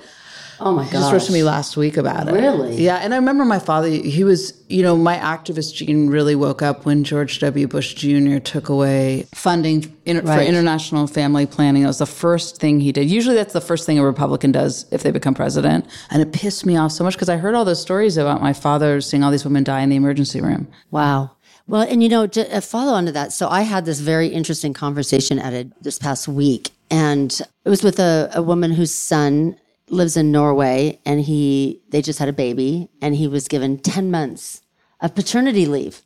[0.61, 2.33] Oh my he just wrote to me last week about it.
[2.33, 2.83] Really?
[2.83, 2.97] Yeah.
[2.97, 6.85] And I remember my father, he was, you know, my activist gene really woke up
[6.85, 7.67] when George W.
[7.67, 8.39] Bush Jr.
[8.39, 11.83] took away funding in, for international family planning.
[11.83, 13.09] It was the first thing he did.
[13.09, 15.85] Usually that's the first thing a Republican does if they become president.
[16.09, 18.53] And it pissed me off so much because I heard all those stories about my
[18.53, 20.67] father seeing all these women die in the emergency room.
[20.91, 21.31] Wow.
[21.69, 24.73] Well, and you know, to follow on to that, so I had this very interesting
[24.73, 27.31] conversation at this past week, and
[27.63, 29.55] it was with a, a woman whose son
[29.87, 34.09] lives in Norway, and he they just had a baby, and he was given ten
[34.09, 34.63] months
[34.99, 36.01] of paternity leave.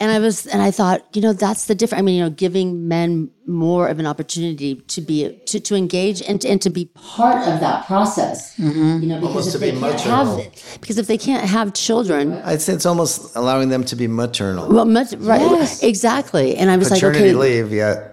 [0.00, 2.00] And I was, and I thought, you know, that's the difference.
[2.00, 6.22] I mean, you know, giving men more of an opportunity to be, to, to engage
[6.22, 8.56] and, and to be part of that process.
[8.56, 9.02] Mm-hmm.
[9.02, 12.72] You know, because if they can't have, because if they can't have children, I'd say
[12.72, 14.72] it's almost allowing them to be maternal.
[14.72, 16.56] well, much, right, exactly.
[16.56, 18.08] And I was Paternity like, okay, leave, yeah.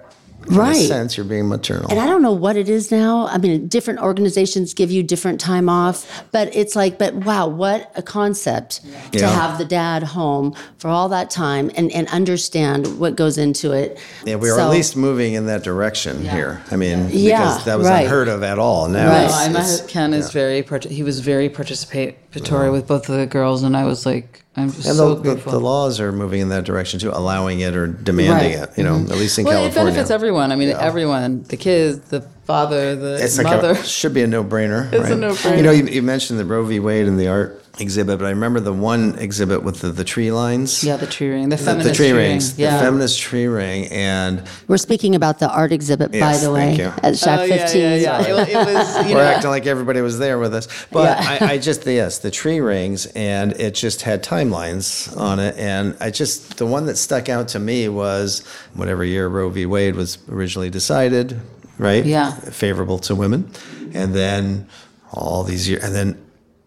[0.50, 0.76] In Right.
[0.78, 1.88] a sense, you're being maternal.
[1.90, 3.28] and I don't know what it is now.
[3.28, 7.92] I mean, different organizations give you different time off, but it's like, but wow, what
[7.96, 8.82] a concept
[9.12, 9.30] to Yeah.
[9.30, 13.98] have the dad home for all that time and, and understand what goes into it.
[14.26, 16.62] yeah, we are So- at least moving in that direction here.
[16.72, 18.04] I mean, Yeah, because that was right.
[18.04, 18.88] unheard of at all.
[18.88, 19.24] Now, Right.
[19.26, 23.26] it's- I it's- met Ken is very, he was very participatory with both of the
[23.26, 23.64] girls.
[23.64, 25.52] And I was like, I'm just and so the, the, grateful.
[25.52, 28.70] the laws are moving in that direction too, allowing it or demanding Right.
[28.70, 28.78] it.
[28.78, 29.12] You know, mm-hmm.
[29.12, 30.52] at least in well, it benefits everyone.
[30.52, 33.72] I mean, everyone, the kids, the father, the It's like mother.
[33.72, 34.92] a, should be a no-brainer.
[34.98, 35.58] It's a no-brainer.
[35.58, 36.80] You know, you, you mentioned the Roe v.
[36.80, 40.32] Wade and the art exhibit, but I remember the one exhibit with the, the tree
[40.32, 40.84] lines.
[40.84, 42.32] yeah, the tree ring, the The, feminist the tree ring.
[42.32, 42.78] rings, Yeah.
[42.78, 46.80] the feminist tree ring, and We're speaking about the art exhibit, by the way, thank
[46.80, 46.86] you.
[46.86, 47.82] at oh, Shack Oh, yeah, 15.
[47.82, 48.22] yeah, yeah.
[48.22, 50.68] It, it was, you we're know, acting like everybody was there with us.
[50.92, 55.56] But I, I just yes, the tree rings, and it just had timelines on it,
[55.58, 59.66] and I just the one that stuck out to me was whatever year Roe v.
[59.66, 61.40] Wade was originally decided,
[61.78, 62.06] right?
[62.06, 62.32] Yeah.
[62.32, 63.52] favorable to women,
[63.94, 64.68] and then
[65.14, 66.22] all these years, and then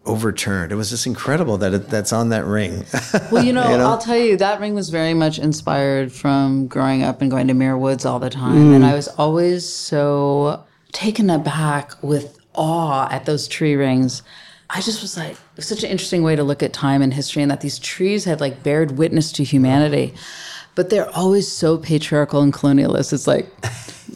[0.05, 0.71] overturned.
[0.71, 2.85] It was just incredible that it, that's on that ring.
[3.31, 3.87] Well, you know, You know?
[3.87, 7.53] I'll tell you, that ring was very much inspired from growing up and going to
[7.53, 8.73] Muir Woods all the time.
[8.73, 8.87] And mm.
[8.87, 14.23] I was always so taken aback with awe at those tree rings.
[14.69, 17.13] I just was like, it was such an interesting way to look at time and
[17.13, 20.13] history, and that these trees had like bared witness to humanity.
[20.75, 23.13] But they're always so patriarchal and colonialist.
[23.13, 23.51] It's like,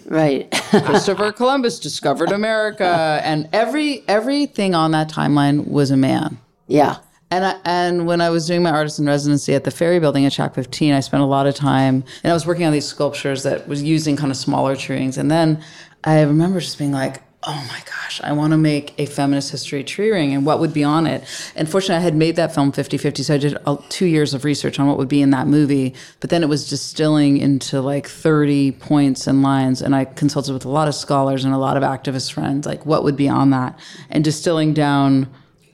[0.06, 0.52] Right.
[0.86, 6.38] Christopher Columbus discovered America, and every everything on that timeline was a man.
[6.68, 6.98] yeah.
[7.32, 10.26] And I, and when I was doing my artist in residency at the Ferry Building
[10.28, 12.86] at Shack 15, I spent a lot of time and I was working on these
[12.86, 15.18] sculptures that was using kind of smaller tree rings.
[15.18, 15.62] And then
[16.04, 19.84] I remember just being like, oh my gosh, I want to make a feminist history
[19.84, 21.24] tree ring and what would be on it.
[21.56, 23.24] And fortunately, I had made that film 50 50.
[23.24, 23.58] So I did
[23.90, 25.94] two years of research on what would be in that movie.
[26.20, 29.82] But then it was distilling into like 30 points and lines.
[29.82, 32.86] And I consulted with a lot of scholars and a lot of activist friends, like
[32.86, 33.78] what would be on that,
[34.10, 35.28] and distilling down,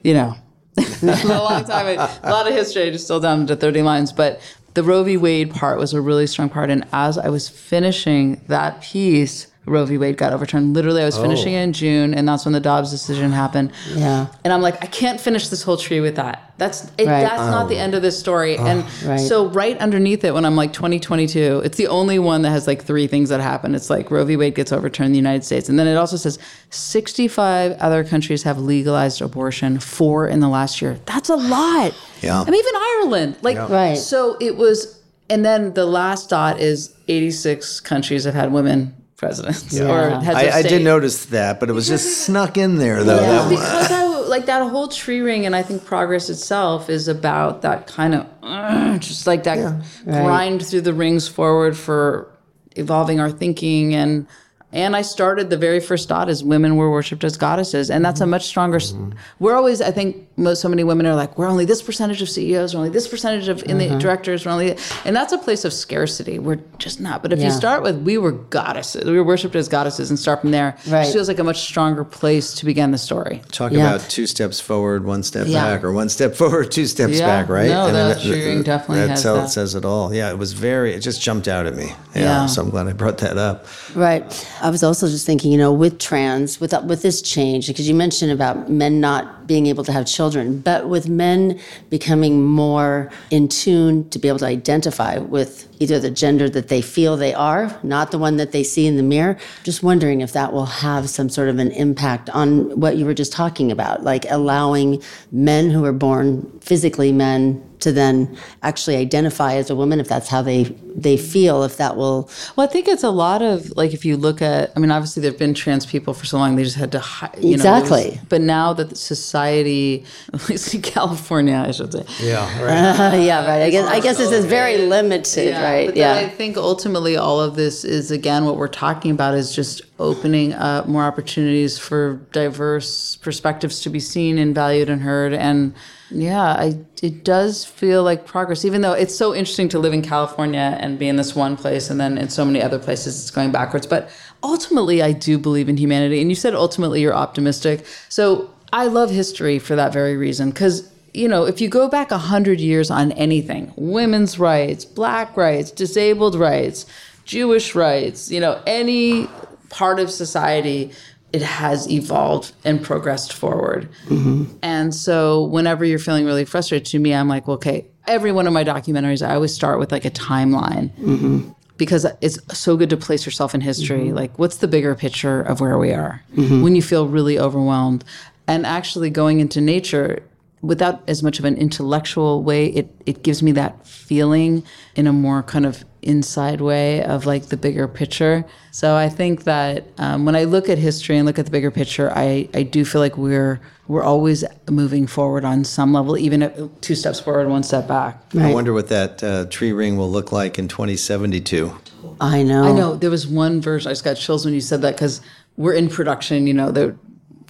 [0.04, 0.36] you know,
[0.78, 4.12] a long time, a lot of history, just still down to 30 lines.
[4.12, 4.42] But
[4.74, 5.18] the Roe v.
[5.18, 6.70] Wade part was a really strong part.
[6.70, 10.00] And as I was finishing that piece, Roe v.
[10.00, 10.74] Wade got overturned.
[10.74, 11.60] Literally, I was finishing oh.
[11.60, 13.72] it in June, and that's when the Dobbs decision happened.
[13.94, 14.26] Yeah.
[14.44, 16.54] And I'm like, I can't finish this whole tree with that.
[16.58, 17.22] That's it, Right.
[17.22, 17.80] that's not the oh.
[17.84, 18.58] end of this story.
[18.58, 19.20] Oh, and Right.
[19.20, 22.84] so right underneath it, when I'm like 2022, it's the only one that has like
[22.84, 23.76] three things that happen.
[23.76, 24.36] It's like Roe v.
[24.36, 26.40] Wade gets overturned in the United States, and then it also says
[26.72, 31.00] 65 other countries have legalized abortion, four in the last year.
[31.06, 31.94] That's a lot.
[32.22, 32.40] Yeah.
[32.40, 33.38] I mean, even Ireland.
[33.42, 33.98] Like, Right.
[33.98, 39.80] so it was, and then the last dot is 86 countries have had women presidents
[39.80, 40.84] or heads of I, I did state.
[40.84, 43.22] notice that, but it was just snuck in there though.
[43.22, 43.32] Yeah.
[43.32, 47.62] That because I, like that whole tree ring and i think progress itself is about
[47.62, 52.32] that kind of uh, just like that grind through the rings forward for
[52.78, 54.26] evolving our thinking and
[54.72, 58.22] and i started the very first dot as women were worshipped as goddesses and that's
[58.22, 58.94] a much stronger s
[59.40, 62.30] we're always i think most so many women are like we're only this percentage of
[62.30, 63.98] ceos we're only this percentage of in the mm-hmm.
[64.00, 67.52] directors we're only and that's a place of scarcity we're just not but if you
[67.52, 71.08] start with we were goddesses we were worshipped as goddesses and start from there Right.
[71.08, 73.94] it feels like a much stronger place to begin the story Talk Yeah.
[73.96, 75.64] about two steps forward, one step Yeah.
[75.64, 77.26] back, or one step forward, two steps Yeah.
[77.28, 77.68] back, right?
[77.70, 79.50] No, And that then tree definitely has tell- that.
[79.50, 80.14] says it all.
[80.14, 80.94] Yeah, it was very.
[80.94, 81.94] It just jumped out at me.
[82.16, 82.46] Yeah, Yeah.
[82.48, 83.66] so I'm glad I brought that up.
[83.96, 84.24] Right.
[84.62, 87.96] I was also just thinking, you know, with trans, with with this change, because you
[87.96, 90.31] mentioned about men not being able to have children.
[90.32, 96.00] Children, but with men becoming more in tune to be able to identify with either
[96.00, 99.04] the gender that they feel they are, not the one that they see in the
[99.04, 99.36] mirror.
[99.64, 103.16] Just wondering if that will have some sort of an impact on what you were
[103.16, 106.26] just talking about, like allowing men who are born
[106.62, 110.66] physically men to then actually identify as a woman if that's how they
[111.06, 114.18] they feel if that will Well, I think it's a lot of like if you
[114.18, 116.92] look at, I mean, obviously there've been trans people for so long, they just had
[116.92, 118.20] to, hi- you know, was- Exactly.
[118.30, 123.14] but now that the society, at least in California, I should say, Yeah, right.
[123.14, 126.30] Uh, yeah right i guess i guess this is very limited right But yeah I
[126.30, 130.88] think ultimately all of this is again what we're talking about is just opening up
[130.88, 135.34] more opportunities for diverse perspectives to be seen and valued and heard.
[135.34, 135.74] And
[136.10, 140.02] yeah, I it does feel like progress, even though it's so interesting to live in
[140.02, 143.32] California and be in this one place and then in so many other places it's
[143.32, 143.88] going backwards.
[143.88, 144.10] But
[144.44, 146.22] ultimately I do believe in humanity.
[146.22, 147.86] And you said ultimately you're optimistic.
[148.10, 150.50] So I love history for that very reason.
[150.50, 155.36] Because you know, if you go back a hundred years on anything, women's rights, black
[155.36, 156.86] rights, disabled rights,
[157.26, 159.28] Jewish rights, you know, any
[159.70, 160.92] part of society,
[161.34, 163.90] it has evolved and progressed forward.
[164.08, 164.46] Mm-hmm.
[164.62, 168.48] And so whenever you're feeling really frustrated, to me, I'm like, well, okay, every one
[168.48, 170.90] of my documentaries, I always start with like a timeline.
[170.98, 171.52] Mm-hmm.
[171.78, 174.06] Because it's so good to place yourself in history.
[174.06, 174.16] Mm-hmm.
[174.16, 178.04] Like, what's the bigger picture of where we are when you feel really overwhelmed?
[178.48, 180.22] And actually going into nature
[180.62, 184.64] without as much of an intellectual way, it, it gives me that feeling
[184.96, 188.46] in a more kind of inside way of like the bigger picture.
[188.72, 191.72] So I think that um, when I look at history and look at the bigger
[191.72, 196.44] picture, I, I do feel like we're we're always moving forward on some level, even
[196.44, 198.24] at two steps forward, one step back.
[198.40, 201.76] I wonder what that uh, tree ring will look like in 2072.
[202.22, 203.90] i know I know there was one version.
[203.90, 205.20] I just got chills when you said that because
[205.58, 206.48] we're in production.
[206.48, 206.96] You know, the,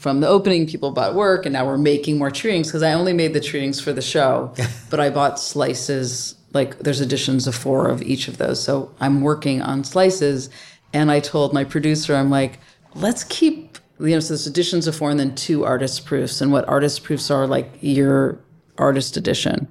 [0.02, 2.94] from the opening, people bought work, and now we're making more tree rings because I
[2.94, 4.52] only made the tree rings for the show,
[4.90, 6.36] but I bought slices.
[6.54, 10.50] Like there's editions of four of each of those, so I'm working on slices.
[10.92, 12.60] And I told my producer, I'm like,
[12.96, 16.42] let's keep you know, so there's editions of four and then two artist proofs.
[16.42, 18.40] And what artist proofs are like your
[18.80, 19.68] artist edition.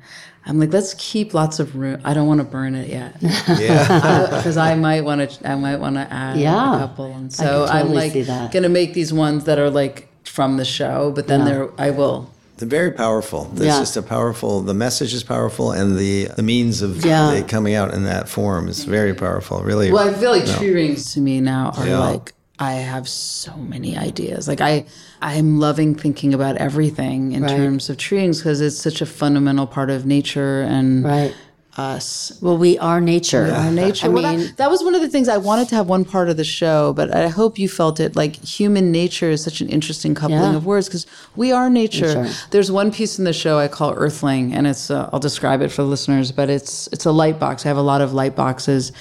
[0.47, 2.01] I'm like, let's keep lots of room.
[2.05, 4.27] I don't want to burn it yet Yeah.
[4.37, 5.49] because I might want to.
[5.51, 6.77] I might want to add Yeah.
[6.77, 9.69] a couple, and so could I'm totally like see gonna make these ones that are
[9.69, 12.31] like from the show, but then there I will.
[12.59, 13.51] They're very powerful.
[13.55, 13.79] It's Yeah.
[13.79, 14.61] just a powerful.
[14.61, 17.33] The message is powerful, and the the means of Yeah.
[17.33, 19.63] it coming out in that form is very powerful.
[19.63, 19.91] Really.
[19.91, 21.99] Well, I feel like tree rings to me now are Yeah.
[22.01, 24.47] like I have so many ideas.
[24.47, 24.85] Like I,
[25.23, 27.57] I'm loving thinking about everything in Right.
[27.57, 31.33] terms of tree rings because it's such a fundamental part of nature and right
[31.77, 32.37] us.
[32.43, 34.07] well we are nature Our nature.
[34.07, 36.05] i Well, mean that, that was one of the things I wanted to have one
[36.05, 38.17] part of the show, but I hope you felt it.
[38.17, 40.57] Like human nature is such an interesting coupling Yeah.
[40.57, 41.07] of words because
[41.37, 42.23] we are nature.
[42.25, 42.35] Nature.
[42.51, 45.71] There's one piece in the show I call Earthling, and it's uh, I'll describe it
[45.71, 47.65] for the listeners, but it's it's a light box.
[47.65, 48.93] I have a lot of light boxes,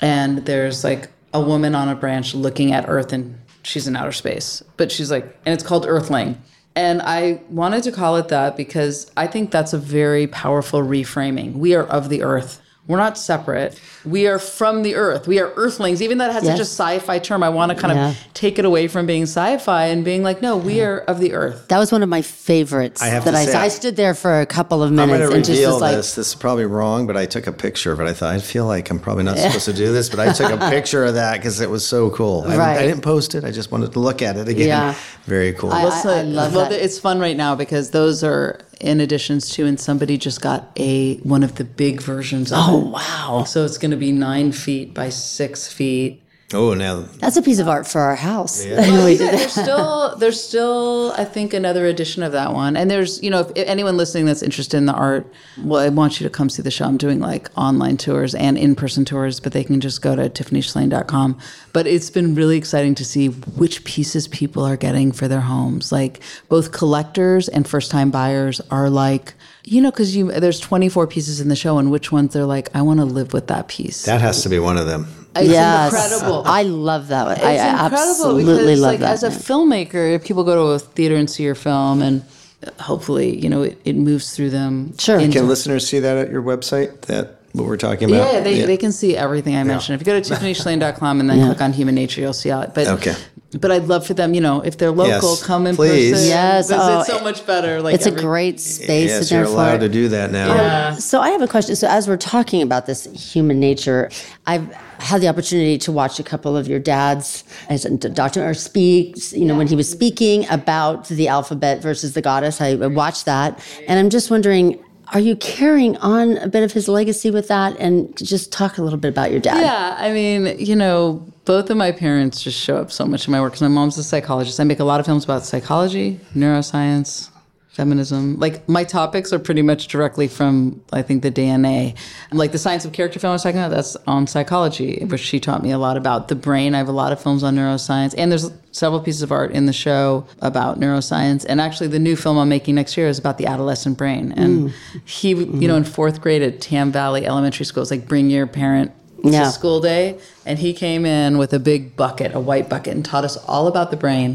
[0.00, 4.12] and there's like a woman on a branch looking at Earth, and she's in outer
[4.12, 6.40] space, but she's like, and it's called Earthling.
[6.76, 11.54] And I wanted to call it that because I think that's a very powerful reframing.
[11.54, 12.60] We are of the earth.
[12.86, 13.80] We're not separate.
[14.04, 15.26] We are from the earth.
[15.26, 16.02] We are earthlings.
[16.02, 18.10] Even though it has such a sci-fi term, I want to kind Yeah.
[18.10, 21.32] of take it away from being sci-fi and being like, no, we are of the
[21.32, 21.68] earth.
[21.68, 24.12] that was one of my favorites I have that to I, say, I stood there
[24.12, 25.02] for a couple of minutes.
[25.04, 26.14] I'm minutes going to and just reveal like this.
[26.14, 28.04] This is probably wrong, but I took a picture of it.
[28.04, 30.50] I thought I feel like I'm probably not supposed to do this, but I took
[30.52, 32.44] a picture of that because it was so cool.
[32.46, 32.78] I, Right.
[32.80, 33.44] I didn't post it.
[33.44, 34.68] I just wanted to look at it again.
[34.68, 34.94] Yeah.
[35.24, 35.72] Very cool.
[35.72, 36.84] I- So- love well, that.
[36.84, 41.16] it's fun right now because those are in additions to, and somebody just got a
[41.18, 42.90] one of the big versions of oh it.
[42.90, 46.22] wow So it's going to be nine feet by six feet.
[46.52, 50.40] Oh, now that's a piece of art for our house Well, yeah, there's still there's
[50.40, 53.96] still I think another edition of that one, and there's you know if, if anyone
[53.96, 55.26] listening that's interested in the art,
[55.62, 56.84] well, I want you to come see the show.
[56.84, 60.28] I'm doing like online tours and in person tours, but they can just go to
[60.28, 61.38] tiffanyshlain.com.
[61.72, 65.90] But it's been really exciting to see which pieces people are getting for their homes.
[65.90, 69.34] Like both collectors and first time buyers are like.
[69.66, 72.68] You know, because you there's 24 pieces in the show, and which ones they're like,
[72.76, 74.04] I want to live with that piece.
[74.04, 75.23] that has to be one of them.
[75.36, 76.42] It's yes incredible.
[76.46, 77.36] I love that one.
[77.36, 80.54] I, It's I incredible absolutely because, love like, that as a filmmaker, if people go
[80.54, 82.24] to a theater and see your film, and
[82.66, 84.96] uh, hopefully, you know, it, it moves through them.
[84.98, 85.18] Sure.
[85.18, 87.00] into- Can listeners see that at your website?
[87.02, 88.32] That what we're talking about?
[88.32, 89.94] Yeah, they, they can see everything I mentioned.
[89.94, 92.74] If you go to tiffanyshlain.com and then click on human nature, you'll see all it.
[92.74, 93.14] But Okay.
[93.60, 96.10] But I'd love for them, you know, if they're local, Yes, come in please.
[96.10, 96.28] person.
[96.28, 97.80] Yes, It's, oh, it's so much better.
[97.80, 100.54] Like it's a great space Yes, you're allowed to do that now.
[100.56, 100.88] Yeah.
[100.88, 101.76] Um, so I have a question.
[101.76, 104.10] So as we're talking about this human nature,
[104.48, 108.44] I've had the opportunity to watch a couple of your dads as a Dr.
[108.44, 112.60] or speaks, you know, when he was speaking about the alphabet versus the goddess.
[112.60, 114.82] I watched that and I'm just wondering,
[115.12, 117.76] are you carrying on a bit of his legacy with that?
[117.78, 119.60] And just talk a little bit about your dad.
[119.60, 123.32] Yeah, I mean, you know, both of my parents just show up so much in
[123.32, 123.52] my work.
[123.52, 124.58] 'cause my mom's a psychologist.
[124.58, 127.28] I make a lot of films about psychology, neuroscience,
[127.74, 128.38] feminism.
[128.38, 131.96] Like my topics are pretty much directly from I think the DNA.
[132.32, 135.08] Like the science of character film I was talking about, that's on psychology, mm-hmm.
[135.08, 136.74] which she taught me a lot about the brain.
[136.74, 139.66] I have a lot of films on neuroscience, and there's several pieces of art in
[139.66, 141.44] the show about neuroscience.
[141.48, 144.32] And actually, the new film I'm making next year is about the adolescent brain.
[144.32, 144.74] And mm.
[145.04, 145.60] he, you mm-hmm.
[145.60, 148.92] know, in fourth grade at Tam Valley Elementary School, it's like bring your parent
[149.24, 149.44] Yeah.
[149.44, 153.04] to school day, and he came in with a big bucket, a white bucket, and
[153.04, 154.34] taught us all about the brain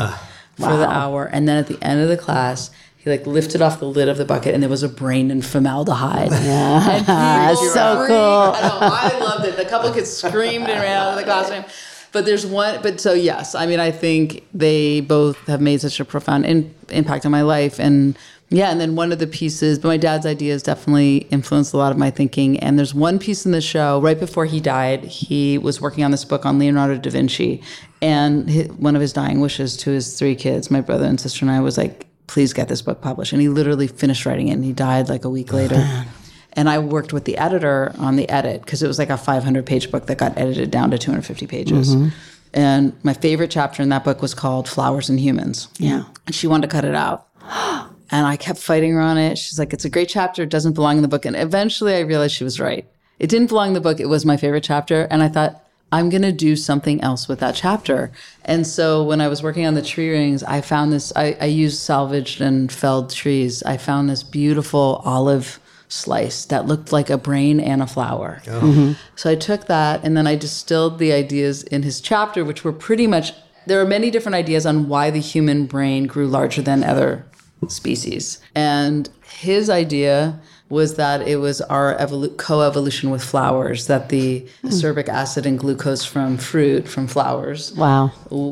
[0.58, 1.26] for the hour.
[1.32, 4.18] And then at the end of the class, he like lifted off the lid of
[4.18, 6.32] the bucket, and there was a brain in formaldehyde.
[6.32, 8.16] Yeah, That's so cool.
[8.16, 9.56] I know, I loved it.
[9.56, 11.64] The couple kids screamed and ran out of the classroom.
[12.12, 16.00] But there's one, but so yes, I mean, I think they both have made such
[16.00, 17.80] a profound in, impact on my life.
[17.80, 18.18] And
[18.50, 21.92] yeah, and then one of the pieces, but my dad's ideas definitely influenced a lot
[21.92, 22.60] of my thinking.
[22.60, 26.10] And there's one piece in the show, right before he died, he was working on
[26.12, 27.62] this book on Leonardo da Vinci.
[28.02, 31.46] And hi one of his dying wishes to his three kids, my brother and sister
[31.46, 33.34] and I, was like, please get this book published.
[33.34, 36.06] And he literally finished writing it and he died like a week later.
[36.54, 39.66] And I worked with the editor on the edit because it was like a 500
[39.66, 41.96] page book that got edited down to 250 pages.
[41.96, 42.10] Mm-hmm.
[42.54, 45.70] And my favorite chapter in that book was called Flowers and Humans.
[45.78, 46.04] Yeah.
[46.26, 47.28] And she wanted to cut it out.
[48.12, 49.38] And I kept fighting her on it.
[49.38, 50.42] She's like, it's a great chapter.
[50.42, 51.26] It doesn't belong in the book.
[51.26, 52.90] And eventually I realized she was right.
[53.20, 54.00] It didn't belong in the book.
[54.00, 55.08] It was my favorite chapter.
[55.12, 58.12] And I thought, I'm going to do something else with that chapter.
[58.46, 61.46] And so when I was working on the tree rings, I found this, I, I
[61.46, 63.64] used salvaged and felled trees.
[63.64, 68.42] I found this beautiful olive slice that looked like a brain and a flower.
[68.48, 68.62] Oh.
[68.62, 68.92] Mm-hmm.
[69.16, 72.74] So I took that and then I distilled the ideas in his chapter, which were
[72.74, 73.34] pretty much,
[73.66, 77.26] there are many different ideas on why the human brain grew larger than other
[77.68, 78.40] species.
[78.54, 84.68] And his idea was that it was our evolu- co-evolution with flowers, that the hmm.
[84.68, 88.12] ascorbic acid and glucose from fruit, from flowers, Wow.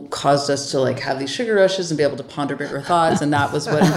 [0.10, 3.22] caused us to like have these sugar rushes and be able to ponder bigger thoughts.
[3.22, 3.84] And that was what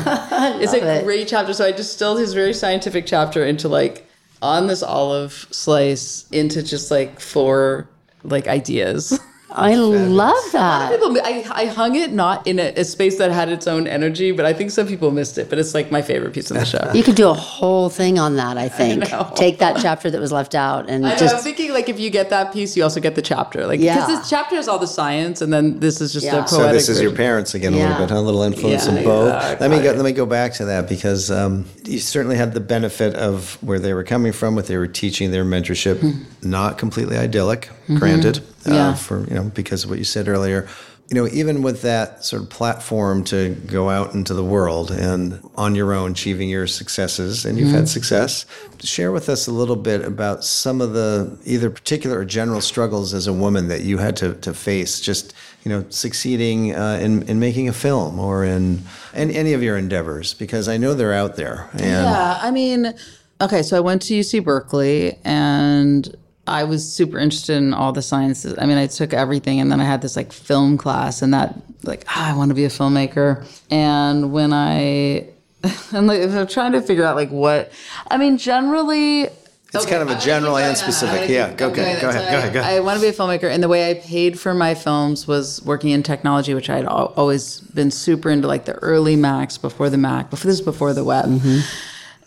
[0.61, 1.05] it's a it.
[1.05, 1.55] great chapter.
[1.55, 4.07] So I distilled his very scientific chapter into like
[4.43, 7.89] on this olive slice into just like four
[8.23, 9.19] like ideas.
[9.53, 10.91] I love that.
[10.93, 14.33] People, I, I hung it not in a, a space that had its own energy,
[14.33, 15.51] but I think some people missed it.
[15.51, 16.91] But it's like my favorite piece of the show.
[16.95, 19.11] You could do a whole thing on that, I think.
[19.11, 19.31] know.
[19.35, 21.99] Take that chapter that was left out and I know, I'm just thinking like if
[21.99, 23.67] you get that piece, you also get the chapter.
[23.67, 23.95] Like Yeah.
[23.95, 26.45] because this chapter is all the science, and then this is just Yeah.
[26.45, 27.89] a So So this is your parents again a Yeah.
[27.91, 28.19] little bit, huh?
[28.19, 29.29] A little influence Yeah, in both.
[29.29, 29.93] yeah, let me go.
[29.93, 33.79] Let me go back to that because um, you certainly had the benefit of where
[33.79, 36.01] they were coming from, what they were teaching, their mentorship.
[36.43, 37.69] Not completely idyllic,
[37.99, 38.73] granted, uh, Mm-hmm.
[38.75, 38.95] Yeah.
[38.95, 40.69] for you know because of what you said earlier.
[41.13, 45.41] You know, even with that sort of platform to go out into the world and
[45.57, 47.79] on your own achieving your successes, and you've Mm-hmm.
[47.79, 48.47] had success,
[48.85, 53.13] share with us a little bit about some of the either particular or general struggles
[53.13, 55.35] as a woman that you had to, to face just
[55.65, 58.81] you know succeeding uh, in, in making a film or in,
[59.13, 62.95] in any of your endeavors because i know they're out there and Yeah, I mean,
[63.41, 66.15] okay, so I went to UC Berkeley and
[66.47, 68.55] I was super interested in all the sciences.
[68.59, 71.55] I mean, I took everything and then I had this like film class and that
[71.83, 73.47] like, ah, I want to be a filmmaker.
[73.71, 75.29] And when I
[75.93, 77.73] I'm like I'm trying to figure out like what
[78.11, 79.29] I mean, generally
[79.73, 82.59] it's kind of a general and specific yeah go, go, go ahead go ahead go
[82.59, 85.29] ahead I want to be a filmmaker, and the way I paid for my films
[85.29, 89.59] was working in technology, which I had always been super into, like the early Macs
[89.59, 90.31] before the Mac.
[90.31, 91.41] Before this, before the web,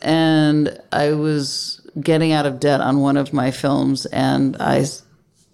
[0.01, 4.85] and I was getting out of debt on one of my films, and I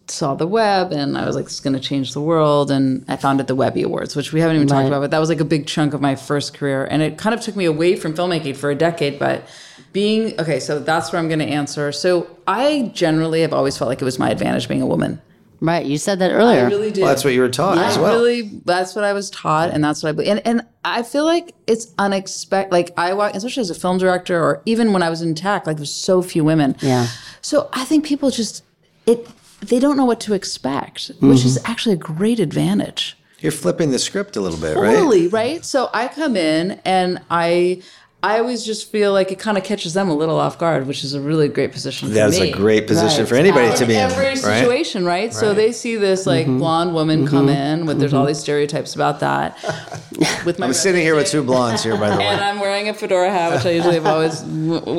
[0.07, 3.05] saw the web, and I was like, "This is going to change the world." And
[3.07, 5.39] I founded the Webby Awards, which we haven't even talked about, but that was like
[5.39, 8.13] a big chunk of my first career, and it kind of took me away from
[8.13, 9.43] filmmaking for a decade, but.
[9.91, 11.91] Being okay, so that's where I'm going to answer.
[11.91, 15.19] So I generally have always felt like it was my advantage being a woman.
[15.61, 15.85] Right.
[15.85, 16.61] You said that earlier.
[16.61, 17.01] I really do.
[17.01, 19.71] well, that's what you were taught as I well really, that's what I was taught,
[19.71, 20.29] and that's what I believe.
[20.29, 22.71] And, and I feel like it's unexpected.
[22.71, 25.67] Like I walk, especially as a film director, or even when I was in tech,
[25.67, 26.75] like there's so few women.
[26.81, 27.07] Yeah.
[27.41, 28.63] So I think people just
[29.05, 29.27] it
[29.61, 31.71] they don't know what to expect, which is mm-hmm.
[31.71, 33.17] actually a great advantage.
[33.39, 35.63] you're flipping the script a little bit right Totally, right?
[35.65, 37.81] So I come in and I
[38.21, 41.05] I always just feel like it kind of catches them a little off guard, which
[41.05, 42.51] is a really great position for That's me.
[42.51, 43.29] a great position Right.
[43.29, 43.99] for anybody to be in.
[44.11, 44.37] every right?
[44.37, 45.33] situation, right?
[45.33, 46.57] So they see this like Mm-hmm.
[46.57, 49.57] blonde woman come in with there's all these stereotypes about that.
[50.45, 52.41] With my I'm sitting here with two blondes here, by the way, and.
[52.41, 54.43] I'm wearing a fedora hat, which I usually have always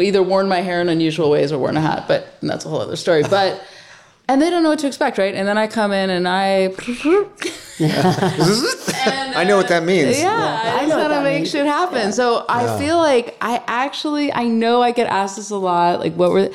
[0.03, 2.81] either worn my hair in unusual ways or worn a hat, but that's a whole
[2.81, 3.23] other story.
[3.29, 3.63] But
[4.31, 5.35] and they don't know what to expect, right?
[5.35, 6.67] And then I come in and I
[7.81, 10.21] I know what that means.
[10.21, 11.51] yeah, I, I know just what gotta make means.
[11.51, 12.13] shit happen.
[12.13, 15.99] So I feel like I actually I know I get asked this a lot.
[15.99, 16.51] Like what were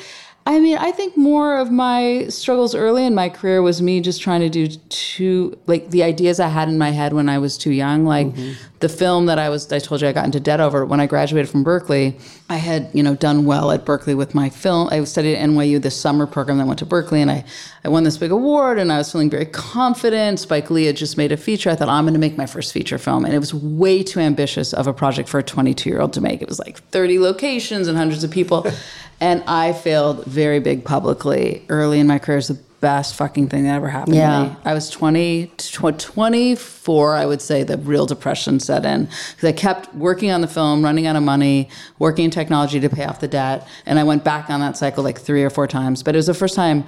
[0.48, 4.22] I mean, I think more of my struggles early in my career was me just
[4.22, 7.58] trying to do too like the ideas I had in my head when I was
[7.58, 8.04] too young.
[8.04, 8.52] Like mm-hmm.
[8.78, 11.06] the film that I was I told you I got into debt over when I
[11.06, 12.16] graduated from Berkeley.
[12.48, 14.88] I had, you know, done well at Berkeley with my film.
[14.92, 17.44] I studied at NYU this summer program, then went to Berkeley and I,
[17.84, 20.38] I won this big award and I was feeling very confident.
[20.38, 21.70] Spike Lee had just made a feature.
[21.70, 23.24] I thought, oh, I'm gonna make my first feature film.
[23.24, 26.20] And it was way too ambitious of a project for a 22 year old to
[26.20, 26.40] make.
[26.40, 28.64] It was like 30 locations and hundreds of people.
[29.20, 32.36] and I failed very big publicly early in my career.
[32.36, 34.38] is the best fucking thing that ever happened Yeah.
[34.38, 34.56] to me.
[34.66, 39.08] I was 20, tw- 24, I would say, the real depression set in.
[39.30, 42.88] Because I kept working on the film, running out of money, working in technology to
[42.90, 43.66] pay off the debt.
[43.86, 46.02] And I went back on that cycle like three or four times.
[46.02, 46.84] But it was the first time,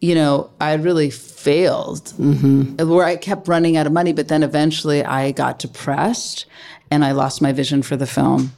[0.00, 2.88] you know, I really failed mm-hmm.
[2.88, 4.14] where I kept running out of money.
[4.14, 6.46] But then eventually I got depressed
[6.90, 8.52] and I lost my vision for the film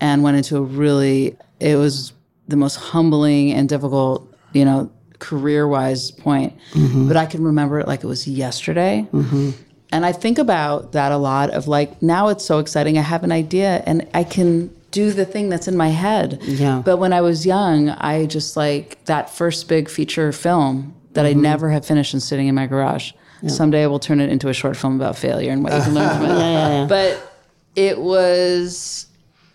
[0.00, 2.12] and went into a really, it was
[2.50, 6.56] the most humbling and difficult, you know, career wise point.
[6.72, 7.08] Mm-hmm.
[7.08, 9.06] But I can remember it like it was yesterday.
[9.12, 9.50] Mm-hmm.
[9.92, 12.98] And I think about that a lot of like, now it's so exciting.
[12.98, 16.38] I have an idea and I can do the thing that's in my head.
[16.42, 16.82] Yeah.
[16.84, 21.32] But when I was young, I just like that first big feature film that I
[21.32, 21.42] mm-hmm.
[21.42, 23.12] never had finished and sitting in my garage.
[23.48, 25.94] Someday I will turn it into a short film about failure and what you can
[25.94, 26.28] learn from it.
[26.38, 26.86] Yeah, yeah.
[26.86, 27.32] But
[27.74, 29.06] it was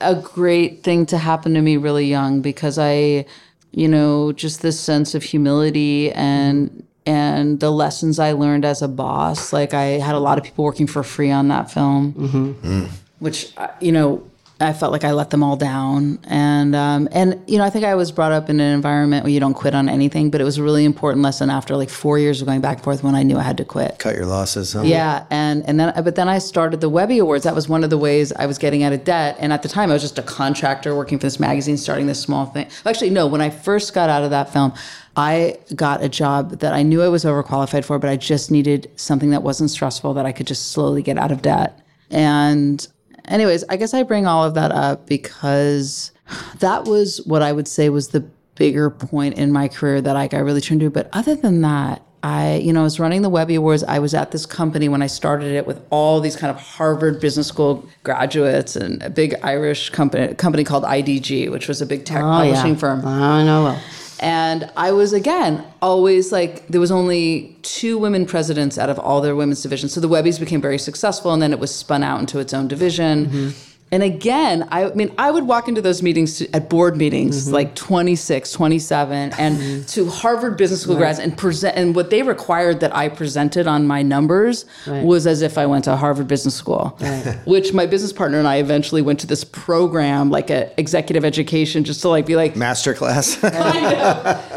[0.01, 3.25] a great thing to happen to me really young because I,
[3.71, 8.87] you know, just this sense of humility and and the lessons I learned as a
[8.87, 9.53] boss.
[9.53, 12.89] Like I had a lot of people working for free on that film,
[13.19, 14.23] which uh, you know
[14.59, 16.17] I felt like I let them all down.
[16.23, 19.31] And um, and you know I think I was brought up in an environment where
[19.31, 22.17] you don't quit on anything, but it was a really important lesson after like four
[22.17, 23.99] years of going back and forth when I knew I had to quit.
[23.99, 24.71] Cut your losses.
[24.71, 24.83] Huh?
[24.83, 27.43] Yeah, and and then but then I started the Webby Awards.
[27.43, 29.35] That was one of the ways I was getting out of debt.
[29.39, 32.21] And at the time, I was just a contractor working for this magazine, starting this
[32.21, 32.67] small thing.
[32.85, 33.27] Actually, no.
[33.27, 34.73] When I first got out of that film,
[35.17, 38.89] I got a job that I knew I was overqualified for, but I just needed
[38.95, 41.81] something that wasn't stressful that I could just slowly get out of debt.
[42.09, 42.87] And
[43.27, 46.11] anyways, I guess I bring all of that up because
[46.59, 48.21] that was what I would say was the
[48.55, 50.89] bigger point in my career that I got really turned to.
[50.89, 53.83] But other than that, I, you know, I was running the Webby Awards.
[53.83, 57.19] I was at this company when I started it with all these kind of Harvard
[57.19, 62.03] Business School graduates and a big Irish company company called IDG, which was a big
[62.03, 63.05] tech oh, publishing firm.
[63.05, 63.81] I know well.
[64.19, 69.21] And I was again always like there was only two women presidents out of all
[69.21, 69.93] their women's divisions.
[69.93, 72.67] So the Webbies became very successful, and then it was spun out into its own
[72.67, 73.25] division.
[73.27, 73.74] Mm-hmm.
[73.95, 77.53] And again, I, mean, I would walk into those meetings to- at board meetings mm-hmm.
[77.53, 79.85] like 26, 27, and mm-hmm.
[79.85, 81.77] to Harvard Business School grads and present.
[81.77, 85.85] And what they required that I presented on my numbers was as if I went
[85.85, 86.89] to Harvard Business School,
[87.45, 91.85] which my business partner and I eventually went to this program, like a executive education,
[91.85, 93.39] just to like be like, Masterclass.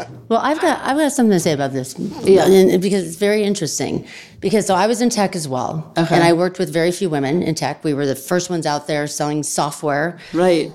[0.29, 3.43] Well, I've got I've got something to say about this, yeah, and, because it's very
[3.43, 4.05] interesting.
[4.39, 7.43] Because so I was in tech as well, and I worked with very few women
[7.43, 7.83] in tech.
[7.83, 10.71] We were the first ones out there selling software, right.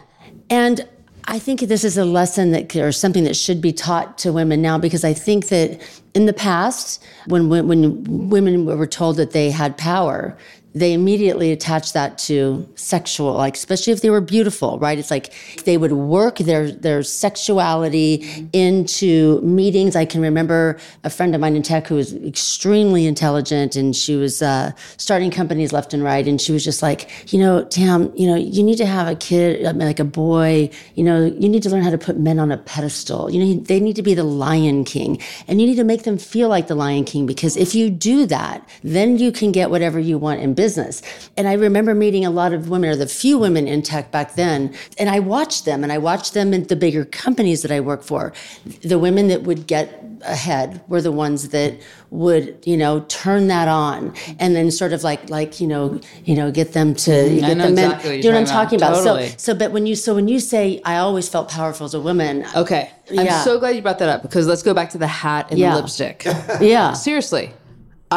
[0.51, 0.87] and
[1.27, 4.61] I think this is a lesson that or something that should be taught to women
[4.61, 5.81] now because I think that
[6.13, 10.37] in the past, when when, when women were told that they had power,
[10.75, 14.99] they immediately attached that to sexual, like especially if they were beautiful, right?
[14.99, 15.33] It's like
[15.65, 19.95] they would work their their sexuality into meetings.
[19.95, 24.17] I can remember a friend of mine in tech who was extremely intelligent, and she
[24.17, 28.13] was uh, starting companies left and right, and she was just like, you know, Tam,
[28.17, 31.63] you know, you need to have a kid, like a boy, you know, you need
[31.63, 33.31] to learn how to put men on a pedestal.
[33.31, 36.19] You know, they need to be the Lion King, and you need to make them
[36.19, 40.01] feel like the Lion King because if you do that, then you can get whatever
[40.01, 40.64] you want in business.
[41.37, 44.35] And I remember meeting a lot of women, or the few women in tech back
[44.35, 47.81] then, and I watched them, and I watched them in the bigger companies that I
[47.81, 48.33] worked for.
[48.83, 51.75] The women that would get ahead were the ones that
[52.11, 56.35] would, you know, turn that on, and then sort of like, like you know, you
[56.35, 57.41] know, get them to mm-hmm.
[57.41, 57.85] get know the men.
[57.85, 59.03] exactly what do you know what I'm talking talking about?
[59.03, 59.05] about.
[59.05, 59.29] Totally.
[59.31, 62.01] So, so, but when you, so when you say, I always felt powerful as a
[62.01, 62.45] woman.
[62.57, 62.91] Okay.
[63.11, 63.43] I'm Yeah.
[63.43, 65.75] so glad you brought that up because let's go back to the hat and Yeah.
[65.75, 66.25] the lipstick.
[66.61, 66.93] Yeah.
[67.09, 67.53] Seriously.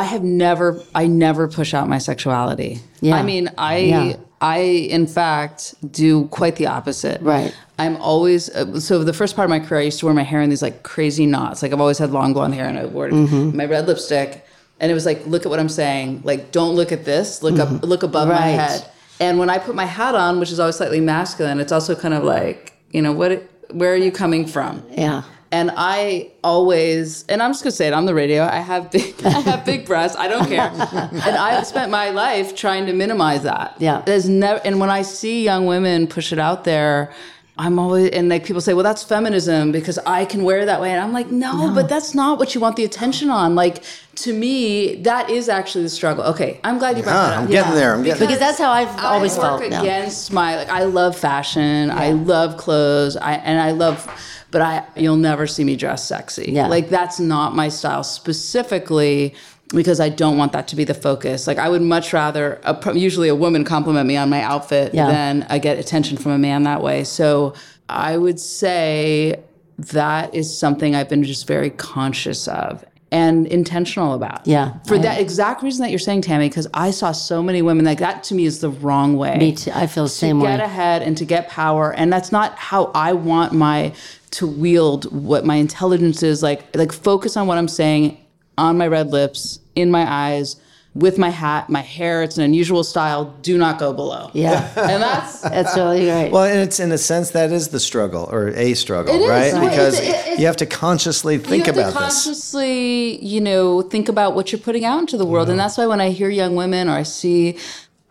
[0.02, 0.68] I have never
[1.02, 2.72] I never push out my sexuality.
[3.02, 3.16] Yeah.
[3.20, 4.14] I mean, I Yeah.
[4.40, 4.58] I,
[4.98, 7.20] in fact, do quite the opposite.
[7.22, 7.52] Right.
[7.80, 9.04] I'm always uh, so.
[9.04, 10.78] The first part of my career, I used to wear my hair in these like
[10.84, 11.64] crazy knots.
[11.64, 14.46] Like I've always had long blonde hair, and I wore it, my red lipstick,
[14.80, 16.22] and it was like, look at what I'm saying.
[16.24, 17.42] Like, don't look at this.
[17.42, 17.70] Look up.
[17.84, 18.60] Look above my Right.
[18.62, 18.80] head.
[19.20, 22.14] And when I put my hat on, which is always slightly masculine, it's also kind
[22.14, 23.32] of like, you know, what?
[23.72, 24.84] Where are you coming from?
[24.92, 25.24] Yeah.
[25.52, 28.44] And I always, and I'm just gonna say it on the radio.
[28.44, 30.18] I have big, I have big breasts.
[30.18, 30.70] I don't care.
[30.72, 33.76] and I've spent my life trying to minimize that.
[33.80, 34.02] Yeah.
[34.06, 37.14] There's never, and when I see young women push it out there,
[37.60, 40.80] I'm always, and like people say, well, that's feminism because I can wear it that
[40.80, 40.92] way.
[40.92, 43.56] And I'm like, no, but that's not what you want the attention on.
[43.56, 43.84] Like
[44.18, 46.24] to me, that is actually the struggle.
[46.26, 47.40] Okay, I'm glad you brought Ah, that up.
[47.44, 47.96] I'm getting there.
[47.96, 49.62] I'm getting Because that's how I've always I felt.
[49.62, 49.82] work now.
[49.82, 51.90] against my like I love fashion.
[51.90, 53.16] I love clothes.
[53.18, 54.06] I and I love
[54.52, 56.52] but I you'll never see me dress sexy.
[56.52, 56.68] Yeah.
[56.68, 59.36] Like that's not my style specifically
[59.74, 61.46] because I don't want that to be the focus.
[61.48, 65.08] Like I would much rather a, usually a woman compliment me on my outfit Yeah.
[65.08, 67.04] than I get attention from a man that way.
[67.04, 67.54] So
[67.90, 69.42] I would say
[69.78, 74.46] that is something I've been just very conscious of and intentional about.
[74.46, 77.62] Yeah, For I- that exact reason that you're saying, Tammy, because I saw so many
[77.62, 79.38] women like that to me is the wrong way.
[79.38, 79.72] Me too.
[79.74, 80.52] I feel the same way.
[80.52, 83.94] to get ahead and to get power, and that's not how I want my
[84.32, 86.76] to wield what my intelligence is like.
[86.76, 88.18] Like focus on what I'm saying
[88.58, 90.58] on my red lips, in my eyes,
[90.98, 92.24] with my hat, my hair.
[92.24, 93.26] It's an unusual style.
[93.44, 94.32] Do not go below.
[94.34, 94.68] Yeah.
[94.76, 96.32] and that's That's really great.
[96.32, 99.30] Well, and it's in a sense that is the struggle or a struggle, It is.
[99.30, 99.54] right?
[99.54, 102.24] Well, Because it's- it- it- you have to consciously think you have about to this.
[102.26, 105.86] consciously, you know, think about what you're putting out into the world, and that's why
[105.86, 107.58] when I hear young women or I see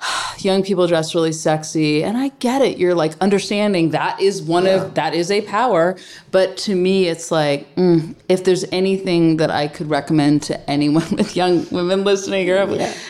[0.39, 4.67] young people dress really sexy, and I get it, you're like understanding that is one
[4.67, 5.97] of that is a power,
[6.31, 11.09] but to me, it's like mm, if there's anything that I could recommend to anyone
[11.17, 12.67] with young women listening, or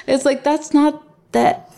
[0.06, 1.70] it's like that's not that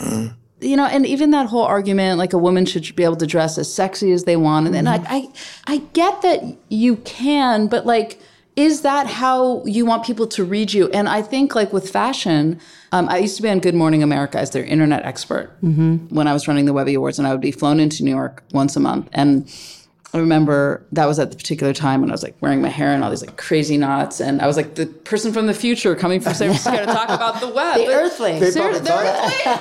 [0.60, 3.58] you know, and even that whole argument, like a woman should be able to dress
[3.58, 5.28] as sexy as they want, and then like I,
[5.66, 8.20] I get that you can, but like,
[8.56, 10.88] is that how you want people to read you?
[10.90, 12.60] And I think like with fashion,
[12.92, 16.32] um, I used to be on Good Morning America as their internet expert when I
[16.32, 18.80] was running the Webby Awards, and I would be flown into New York once a
[18.80, 19.48] month, and
[20.14, 22.94] I remember that was at the particular time when I was like wearing my hair
[22.94, 25.94] in all these like crazy knots, and I was like the person from the future
[25.94, 27.76] coming from San Francisco to talk about the web.
[27.76, 28.38] the But- Earthling.
[28.40, 29.58] Seriously, the Earthling.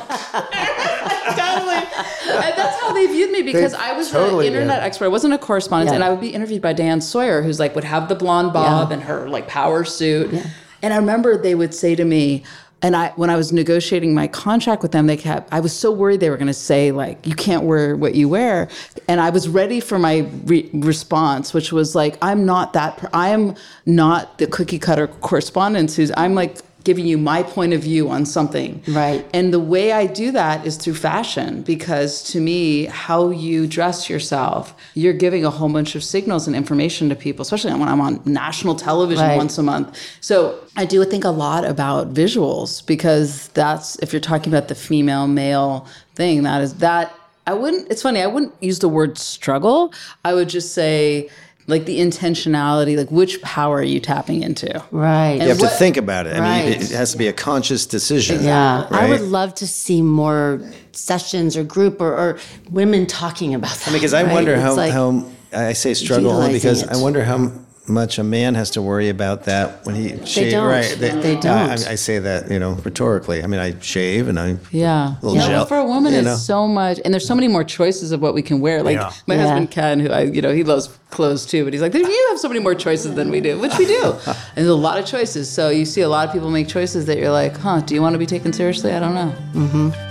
[1.38, 1.76] totally.
[1.76, 4.86] And that's how they viewed me because I was totally an internet did.
[4.86, 5.06] expert.
[5.06, 5.96] I wasn't a correspondent, Yeah.
[5.96, 8.90] and I would be interviewed by Diane Sawyer, who's like would have the blonde bob
[8.90, 8.94] Yeah.
[8.96, 10.34] and her like power suit.
[10.82, 12.44] And I remember they would say to me.
[12.84, 15.52] And I, when I was negotiating my contract with them, they kept.
[15.52, 18.30] I was so worried they were going to say like, "You can't wear what you
[18.30, 18.70] wear,"
[19.08, 23.10] and I was ready for my re- response, which was like, "I'm not that.
[23.14, 23.56] I am
[23.88, 26.12] not the cookie cutter correspondent who's.
[26.16, 26.58] I'm like
[26.88, 29.22] giving you my point of view on something, Right.
[29.34, 34.10] and the way I do that is through fashion because to me, how you dress
[34.10, 38.00] yourself, you're giving a whole bunch of signals and information to people, especially when I'm
[38.00, 39.36] on national television Right.
[39.44, 39.88] once a month.
[40.22, 44.76] So I do think a lot about visuals because that's, if you're talking about the
[44.76, 45.86] female male
[46.16, 47.14] thing, that is that.
[47.46, 49.94] I wouldn't, it's funny, I wouldn't use the word struggle.
[50.26, 51.30] I would just say,
[51.68, 54.82] like the intentionality, like which power are you tapping into?
[54.92, 55.34] right.
[55.42, 56.32] You have what- to think about it.
[56.36, 56.82] I mean, Right.
[56.82, 58.44] it has to be a conscious decision.
[58.44, 60.62] Yeah, I would love to see more
[60.94, 62.40] sessions or group or, or
[62.72, 63.92] women talking about that.
[63.94, 64.32] Because I right?
[64.32, 66.90] wonder how, like- how I say struggle only because it.
[66.90, 67.52] I wonder how
[67.88, 70.54] much a man has to worry about that when he shaves.
[70.54, 70.68] don't.
[70.68, 70.96] Right?
[71.00, 71.46] They don't.
[71.46, 73.44] I, I say that you know rhetorically.
[73.44, 75.16] I mean, I shave and I Yeah.
[75.22, 76.36] Little yeah gel- but for a woman, you it's know.
[76.36, 78.84] so much, and there's so many more choices of what we can wear.
[78.84, 79.12] Like Yeah.
[79.26, 79.42] my Yeah.
[79.44, 82.40] husband Ken, who I, you know, he loves clothes too, but he's like, you have
[82.40, 84.04] so many more choices than we do, which we do.
[84.28, 85.50] and there's a lot of choices.
[85.50, 88.02] So you see a lot of people make choices that you're like, huh, do you
[88.02, 88.92] want to be taken seriously?
[88.92, 89.34] I don't know.
[89.56, 90.07] I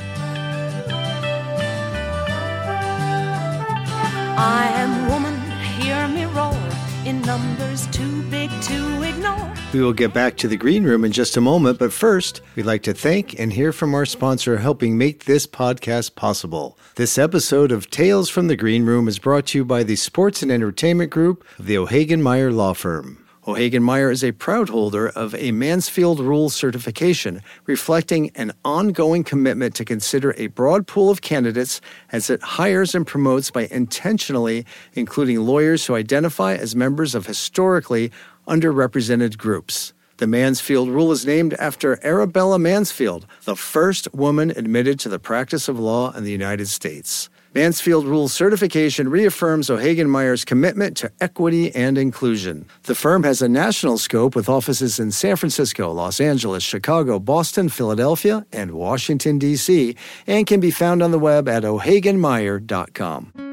[9.76, 12.64] We will get back to the green room in just a moment, but first, we'd
[12.64, 16.78] like to thank and hear from our sponsor helping make this podcast possible.
[16.94, 20.42] This episode of Tales from the Green Room is brought to you by the Sports
[20.42, 23.22] and Entertainment Group of the O'Hagan Meyer Law Firm.
[23.48, 29.76] O'Hagan Meyer is a proud holder of a Mansfield Rule certification, reflecting an ongoing commitment
[29.76, 35.42] to consider a broad pool of candidates as it hires and promotes by intentionally including
[35.42, 38.10] lawyers who identify as members of historically
[38.46, 39.92] underrepresented groups.
[40.18, 45.68] The Mansfield Rule is named after Arabella Mansfield, the first woman admitted to the practice
[45.68, 47.28] of law in the United States.
[47.54, 52.66] Mansfield Rule certification reaffirms O'Hagan Meyer's commitment to equity and inclusion.
[52.82, 57.70] The firm has a national scope with offices in San Francisco, Los Angeles, Chicago, Boston,
[57.70, 63.45] Philadelphia, and Washington, D.C., and can be found on the web at o'haganmeyer.com.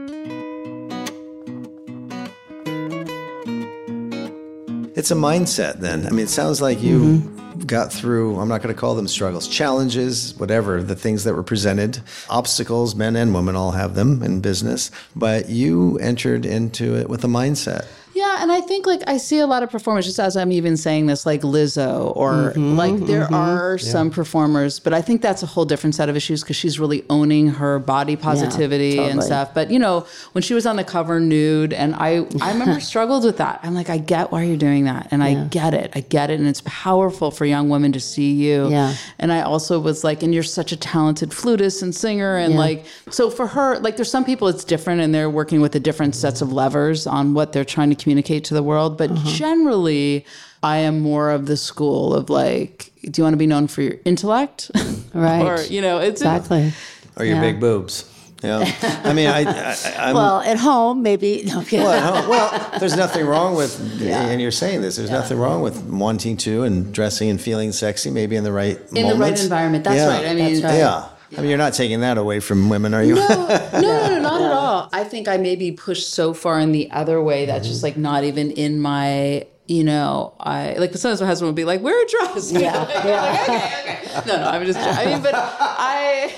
[5.03, 6.07] It's a mindset then.
[6.07, 7.63] I mean, it sounds like you Mm-hmm.
[7.65, 11.43] got through, I'm not going to call them struggles, challenges, whatever, the things that were
[11.43, 11.99] presented,
[12.29, 17.25] obstacles, men and women all have them in business, but you entered into it with
[17.25, 17.85] a mindset.
[18.13, 20.77] Yeah, and I think like I see a lot of performers, just as I'm even
[20.77, 25.41] saying this, like Lizzo, or Mm-hmm, like there are some performers, but I think that's
[25.43, 29.25] a whole different set of issues because she's really owning her body positivity and totally.
[29.25, 29.53] stuff.
[29.53, 33.23] But you know, when she was on the cover nude, and I, I remember struggled
[33.23, 33.59] with that.
[33.63, 36.39] I'm like, I get why you're doing that, and I get it, I get it,
[36.39, 38.69] and it's powerful for young women to see you.
[38.69, 38.95] Yeah.
[39.19, 42.59] And I also was like, and you're such a talented flutist and singer, and Yeah.
[42.59, 45.79] like, so for her, like, there's some people it's different, and they're working with the
[45.79, 48.97] different sets of levers on what they're trying to communicate to the world.
[48.97, 49.29] But Uh-huh.
[49.31, 50.25] generally,
[50.61, 53.81] I am more of the school of like, do you want to be known for
[53.81, 54.69] your intellect,
[55.13, 55.41] Right.
[55.41, 56.73] or you know, it's Exactly.
[57.17, 57.41] Or your Yeah.
[57.41, 58.05] big boobs.
[58.43, 58.69] Yeah.
[59.05, 59.75] I mean, I, I,
[60.09, 61.43] I'm, Well, at home, maybe.
[61.47, 61.83] No, yeah.
[61.83, 65.81] well, home, well, there's nothing wrong with, and you're saying this, there's nothing wrong with
[65.85, 69.83] wanting to and dressing and feeling sexy, maybe in the right in the right environment.
[69.85, 70.07] That's Yeah.
[70.13, 70.25] right.
[70.27, 70.77] I mean, That's right.
[70.77, 71.05] Yeah.
[71.37, 73.15] I mean, you're not taking that away from women, are you?
[73.15, 74.89] no, no, no, not at all.
[74.93, 78.23] I think I maybe pushed so far in the other way that's just like not
[78.23, 79.47] even in my.
[79.65, 82.89] You know, I like sometimes my husband would be like, "Wear a dress." Yeah, Like,
[82.97, 84.27] okay, okay.
[84.27, 84.77] No, no, I'm just.
[84.77, 86.33] I mean, but I.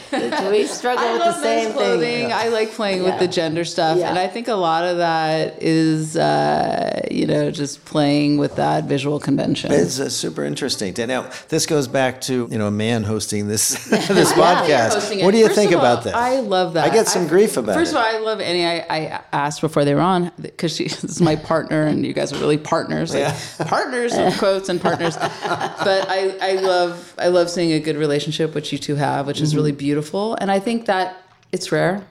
[0.51, 1.99] we struggle I with the same clothing.
[2.28, 2.32] thing.
[2.34, 4.09] I like playing with the gender stuff, Yeah.
[4.11, 8.84] and I think a lot of that is, uh, you know, just playing with that
[8.84, 9.71] visual convention.
[9.71, 10.93] It's uh, super interesting.
[11.07, 14.93] Now, this goes back to you know a man hosting this this podcast.
[14.93, 15.26] hosting.
[15.26, 16.13] What do you First think all, about that?
[16.15, 16.86] I love that.
[16.91, 17.97] I get some grief about First it.
[17.97, 18.65] of all, I love Annie.
[18.67, 22.13] I, I asked before they were on because she this is my partner, and you
[22.13, 23.36] guys are really partners, like
[23.68, 25.16] partners with quotes and partners.
[25.18, 29.41] but I, I love I love seeing a good relationship which you two have, which
[29.41, 29.78] is really Mm-hmm.
[29.80, 31.18] beautiful, and I think that
[31.51, 32.03] it's rare.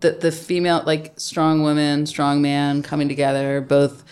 [0.00, 4.02] that the female like strong woman, strong man coming together, both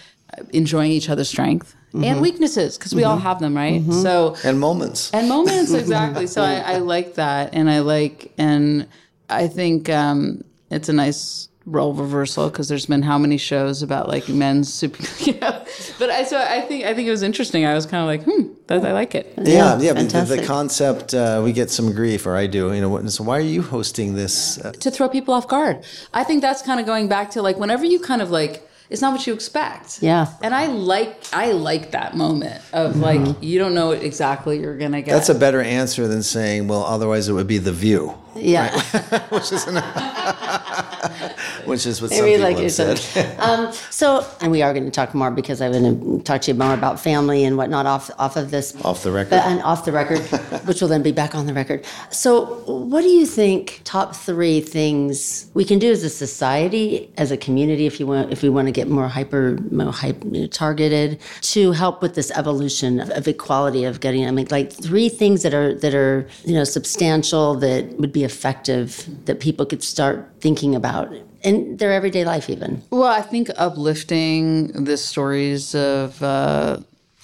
[0.51, 2.05] enjoying each other's strength Mm-hmm.
[2.05, 3.82] and weaknesses because we all have them, right?
[3.90, 5.11] So and moments.
[5.14, 8.86] and moments exactly so I, I like that and i like and
[9.30, 14.08] i think um it's a nice role reversal because there's been how many shows about
[14.08, 15.64] like men's super you know
[15.98, 18.22] but i so i think i think it was interesting i was kind of like
[18.24, 19.94] hmm that, i like it Yeah, yeah.
[19.94, 22.72] but the, the concept, uh, we get some grief, or I do.
[22.74, 24.58] You know, so why are you hosting this?
[24.58, 27.56] Uh, to throw people off guard i think that's kind of going back to like
[27.58, 28.54] whenever you kind of like
[28.90, 30.26] it's not what you expect Yeah.
[30.42, 34.78] and i like i like that moment of like you don't know what exactly you're
[34.78, 38.14] gonna get that's a better answer than saying, well, otherwise it would be the view,
[38.41, 38.80] Yeah.
[39.28, 39.66] which is
[41.64, 42.99] which is what some people like have said.
[43.39, 46.51] um, so, and we are going to talk more because I'm going to talk to
[46.53, 48.74] you more about family and whatnot off off of this.
[48.84, 49.30] Off the record.
[49.30, 50.20] But, and off the record,
[50.66, 51.84] which will then be back on the record.
[52.11, 53.82] So, what do you think?
[53.84, 58.32] Top three things we can do as a society, as a community, if you want,
[58.32, 63.01] if we want to get more hyper, more hyper targeted, to help with this evolution
[63.01, 64.26] of, of equality of getting.
[64.26, 68.24] I mean, like three things that are that are you know substantial that would be
[68.33, 71.12] effective that people could start thinking about
[71.43, 72.83] in their everyday life, even.
[72.91, 76.79] Well, I think uplifting the stories of uh,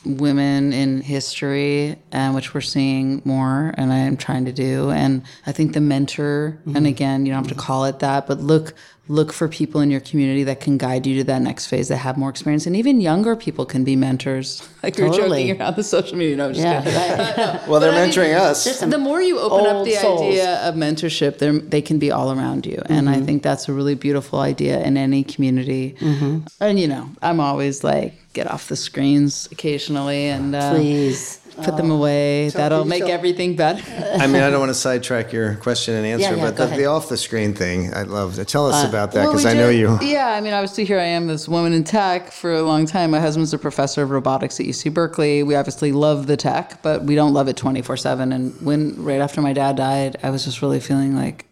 [0.05, 4.91] women in history, uh, which we're seeing more, and I am trying to do.
[4.91, 8.39] And I think the mentor, and again, you don't have to call it that, but
[8.41, 8.75] look
[9.07, 11.99] look for people in your community that can guide you to that next phase that
[11.99, 14.67] have more experience, and even younger people can be mentors.
[14.85, 16.37] Like you're joking around the social media.
[16.37, 17.61] No, I'm just Yeah, kidding.
[17.71, 18.81] Well, they're But I mean, mentoring us.
[18.81, 20.21] the more you open up the souls.
[20.21, 22.83] idea of mentorship, they're- they can be all around you.
[22.87, 23.23] And Mm-hmm.
[23.23, 25.97] I think that's a really beautiful idea in any community.
[26.01, 26.39] Mm-hmm.
[26.61, 31.41] And, you know, I'm always like, get off the screens occasionally and uh, Please.
[31.63, 32.49] Put them away.
[32.51, 33.83] That'll make everything better.
[34.21, 36.67] I mean, I don't want to sidetrack your question and answer, Yeah, yeah, but the,
[36.77, 39.45] the off the screen thing, I'd love to tell us Uh, about that Well, because
[39.45, 39.99] we I know you.
[40.03, 43.11] Yeah, I mean, obviously, here I am, this woman in tech for a long time.
[43.11, 45.43] My husband's a professor of robotics at UC Berkeley.
[45.43, 48.33] We obviously love the tech, but we don't love it 24 7.
[48.33, 51.47] And when, right after my dad died, I was just really feeling like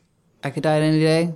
[0.45, 1.35] I could die at any day.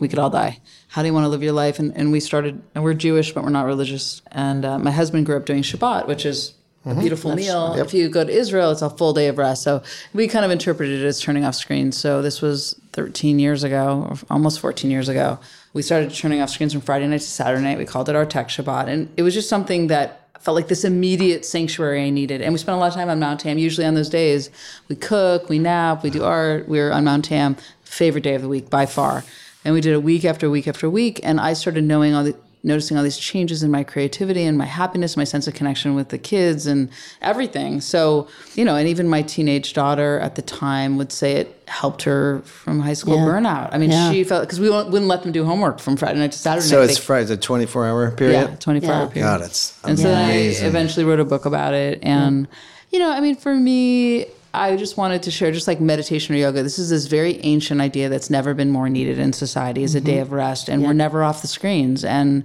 [0.00, 0.60] We could all die.
[0.88, 1.78] How do you want to live your life?
[1.78, 4.20] And, and we started, and we're Jewish, but we're not religious.
[4.32, 7.00] And uh, my husband grew up doing Shabbat, which is a mm-hmm.
[7.00, 7.74] beautiful meal.
[7.74, 9.62] If you go to Israel, it's a full day of rest.
[9.62, 11.96] So we kind of interpreted it as turning off screens.
[11.96, 15.38] So this was 13 years ago, or almost 14 years ago.
[15.74, 17.78] We started turning off screens from Friday night to Saturday night.
[17.78, 18.88] We called it our tech Shabbat.
[18.88, 22.42] And it was just something that felt like this immediate sanctuary I needed.
[22.42, 23.58] And we spent a lot of time on Mount Tam.
[23.58, 24.50] Usually on those days,
[24.88, 26.68] we cook, we nap, we do art.
[26.68, 29.24] We were on Mount Tam, favorite day of the week by far.
[29.64, 31.20] and we did it week after week after week.
[31.22, 34.64] And I started knowing all the noticing all these changes in my creativity and my
[34.66, 36.88] happiness, my sense of connection with the kids and
[37.20, 37.80] everything.
[37.80, 42.02] So, you know, and even my teenage daughter at the time would say it helped
[42.02, 43.22] her from high school Yeah.
[43.24, 43.70] burnout.
[43.72, 44.10] I mean, Yeah.
[44.12, 46.66] she felt because we won't- wouldn't let them do homework from Friday night to Saturday
[46.66, 46.90] So night.
[46.90, 48.48] it's They- Friday, a 24 hour period?
[48.50, 49.08] yeah, 24 hour Yeah.
[49.08, 49.26] period.
[49.26, 49.90] God, it's amazing.
[49.90, 51.98] And so then I eventually wrote a book about it.
[52.02, 52.46] And,
[52.90, 56.38] you know, I mean, for me, I just wanted to share just like meditation or
[56.38, 56.62] yoga.
[56.62, 60.00] This is this very ancient idea that's never been more needed in society as a
[60.00, 60.68] day of rest.
[60.68, 62.04] And we're never off the screens.
[62.04, 62.44] And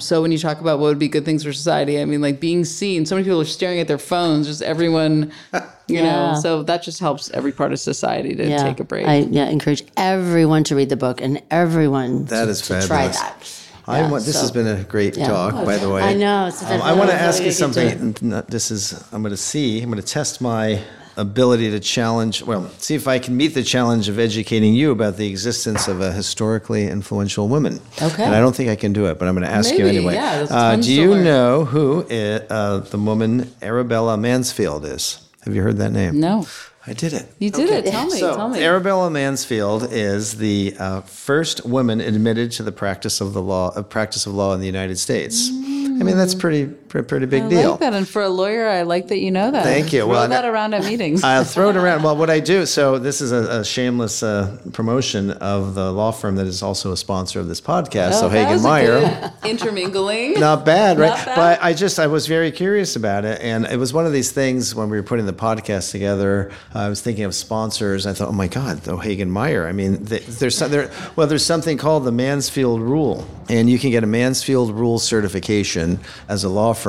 [0.00, 2.40] so when you talk about what would be good things for society, I mean, like
[2.40, 5.30] being seen, so many people are staring at their phones, just everyone,
[5.86, 6.32] you Yeah.
[6.32, 9.06] know, so that just helps every part of society to take a break.
[9.06, 13.06] I yeah, encourage everyone to read the book and everyone That to, is to try
[13.06, 13.60] that.
[13.86, 16.02] I Yeah, want, this so- has been a great talk, by the way.
[16.02, 17.86] I know, it's Um, I want to ask you something.
[17.88, 18.00] do it.
[18.00, 20.80] and not- This is, I'm going to see, I'm going to test my
[21.16, 25.16] ability to challenge, well, see if I can meet the challenge of educating you about
[25.16, 27.80] the existence of a historically influential woman.
[28.00, 28.24] Okay.
[28.24, 29.98] And I don't think I can do it, but I'm going to ask you Maybe,
[29.98, 30.14] anyway.
[30.14, 35.20] yeah, uh, do you know who i uh, the woman Arabella Mansfield is?
[35.44, 36.18] Have you heard that name?
[36.20, 36.46] no,
[36.86, 37.32] I did it.
[37.38, 37.90] you did it.
[37.90, 38.18] Tell me.
[38.18, 38.62] So, tell me.
[38.62, 43.88] Arabella Mansfield is the uh, first woman admitted to the practice of the law of
[43.88, 45.48] practice of law in the United States.
[45.50, 47.70] I mean, that's pretty pretty, pretty big I deal.
[47.72, 47.92] like that.
[47.94, 49.64] And for a lawyer, I like that you know that.
[49.64, 50.00] Thank you.
[50.02, 51.24] Throw Well, that I- around at meetings.
[51.24, 52.02] I'll throw it around.
[52.04, 56.12] Well, what I do, so this is a, a shameless uh, promotion of the law
[56.12, 59.32] firm that is also a sponsor of this podcast, so Oh, that Hagen Meyer.
[59.44, 60.34] intermingling.
[60.38, 61.08] Not bad, right?
[61.08, 61.36] Not bad.
[61.36, 64.30] But I just I was very curious about it, and it was one of these
[64.32, 66.50] things when we were putting the podcast together.
[66.74, 68.06] I was thinking of sponsors.
[68.06, 69.66] I thought, oh my God, O'Hagan Meyer.
[69.66, 70.90] I mean, th- there's some, there.
[71.16, 75.98] Well, there's something called the Mansfield Rule, and you can get a Mansfield Rule certification
[76.28, 76.83] as a law firm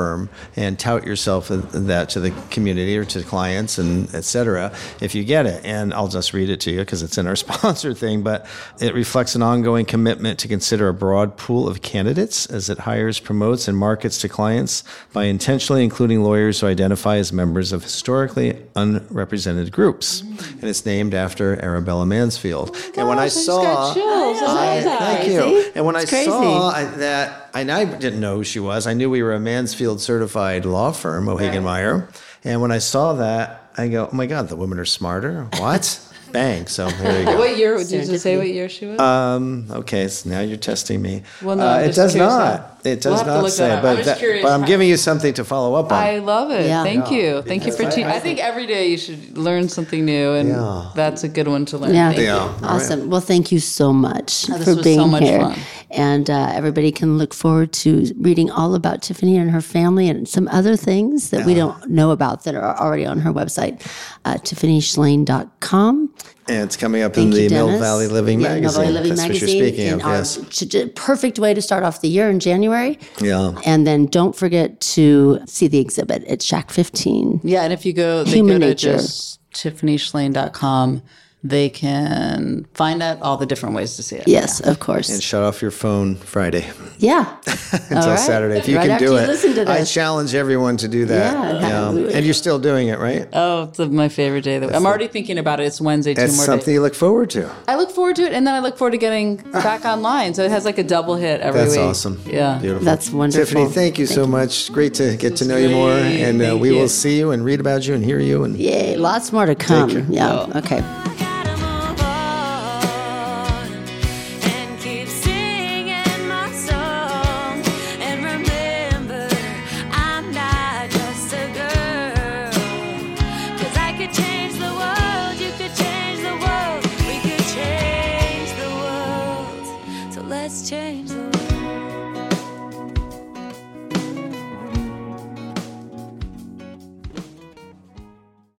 [0.56, 5.24] and tout yourself that to the community or to clients and et cetera if you
[5.24, 5.64] get it.
[5.64, 8.22] And I'll just read it to you because it's in our sponsor thing.
[8.22, 8.46] But
[8.80, 13.20] it reflects an ongoing commitment to consider a broad pool of candidates as it hires,
[13.20, 18.62] promotes, and markets to clients by intentionally including lawyers who identify as members of historically
[18.74, 20.20] unrepresented groups.
[20.20, 22.76] And it's named after Arabella Mansfield.
[22.96, 24.38] and when I Oh Gosh, saw, got chills.
[24.42, 24.98] I love that.
[24.98, 25.72] Thank you.
[25.74, 26.30] And when It's I crazy.
[26.30, 28.86] saw I, that, and I didn't know who she was.
[28.86, 32.08] I knew we were a Mansfield certified law firm, O'Hagan Meyer.
[32.44, 35.44] And when I saw that, I go, oh my God, the women are smarter.
[35.58, 36.00] What?
[36.32, 36.66] Bang.
[36.66, 37.38] So there you go.
[37.38, 38.36] What year did you say?
[38.36, 38.98] What year she was?
[38.98, 41.22] Um, okay, so now you're testing me.
[41.40, 42.60] Well, no, Uh, I'm it just does not.
[42.60, 43.68] how- It We'll does have to not look say.
[43.68, 43.82] that up.
[43.82, 45.98] But, I'm just that- curious but I'm how- giving you something to follow up on.
[45.98, 46.66] I love it.
[46.66, 46.82] Yeah.
[46.84, 47.42] Thank you.
[47.42, 48.06] Thank you for Because I- teaching.
[48.06, 50.90] I, think every day you should learn something new, and Yeah.
[50.94, 51.94] that's a good one to learn.
[51.94, 52.08] Yeah.
[52.10, 52.24] Thank you.
[52.26, 52.52] Yeah.
[52.62, 53.10] Awesome.
[53.10, 55.40] Well, thank you so much this for was being so much here.
[55.40, 55.58] fun.
[55.90, 60.28] And uh, everybody can look forward to reading all about Tiffany and her family and
[60.28, 63.80] some other things that we don't know about that are already on her website,
[64.24, 66.10] uh, tiffanyshlain.com.
[66.48, 68.82] and it's coming up Thank in you, the Mill Valley Living yeah, Mill magazine.
[68.82, 69.48] Valley Living That's magazine.
[69.48, 70.38] what you're speaking of, our- yes.
[70.50, 72.98] ch- ch- perfect way to start off the year in January.
[73.20, 73.52] Yeah.
[73.64, 77.40] And then don't forget to see the exhibit at Shack 15.
[77.44, 78.92] Yeah, and if you go, they Human go to nature.
[78.92, 81.02] just tiffanyshlain.com,
[81.48, 84.26] they can find out all the different ways to see it.
[84.26, 85.08] Yes, of course.
[85.10, 86.68] And shut off your phone Friday
[86.98, 87.36] yeah.
[87.72, 88.18] until right.
[88.18, 88.58] Saturday.
[88.58, 89.26] If you Right can do you it.
[89.28, 91.60] listen to I challenge everyone to do that.
[91.60, 91.90] Yeah.
[91.90, 93.28] And you're still doing it, right?
[93.32, 94.58] Oh, it's my favorite day.
[94.58, 95.64] That I'm already thinking about it.
[95.64, 96.74] It's Wednesday, two That's more something days.
[96.74, 97.50] you look forward to.
[97.68, 100.34] I look forward to it, and then I look forward to getting back online.
[100.34, 101.80] So it has like a double hit every That's week.
[101.84, 102.20] awesome.
[102.26, 102.58] Yeah.
[102.58, 102.84] Beautiful.
[102.84, 103.44] That's wonderful.
[103.46, 104.72] Tiffany, thank you so much.
[104.72, 105.92] Great to get to know you more.
[105.92, 106.76] And uh, we you.
[106.76, 108.44] will see you and read about you and hear you.
[108.44, 109.90] And Yay, lots more to come.
[109.90, 110.06] care.
[110.08, 110.46] Yeah.
[110.56, 110.80] Okay.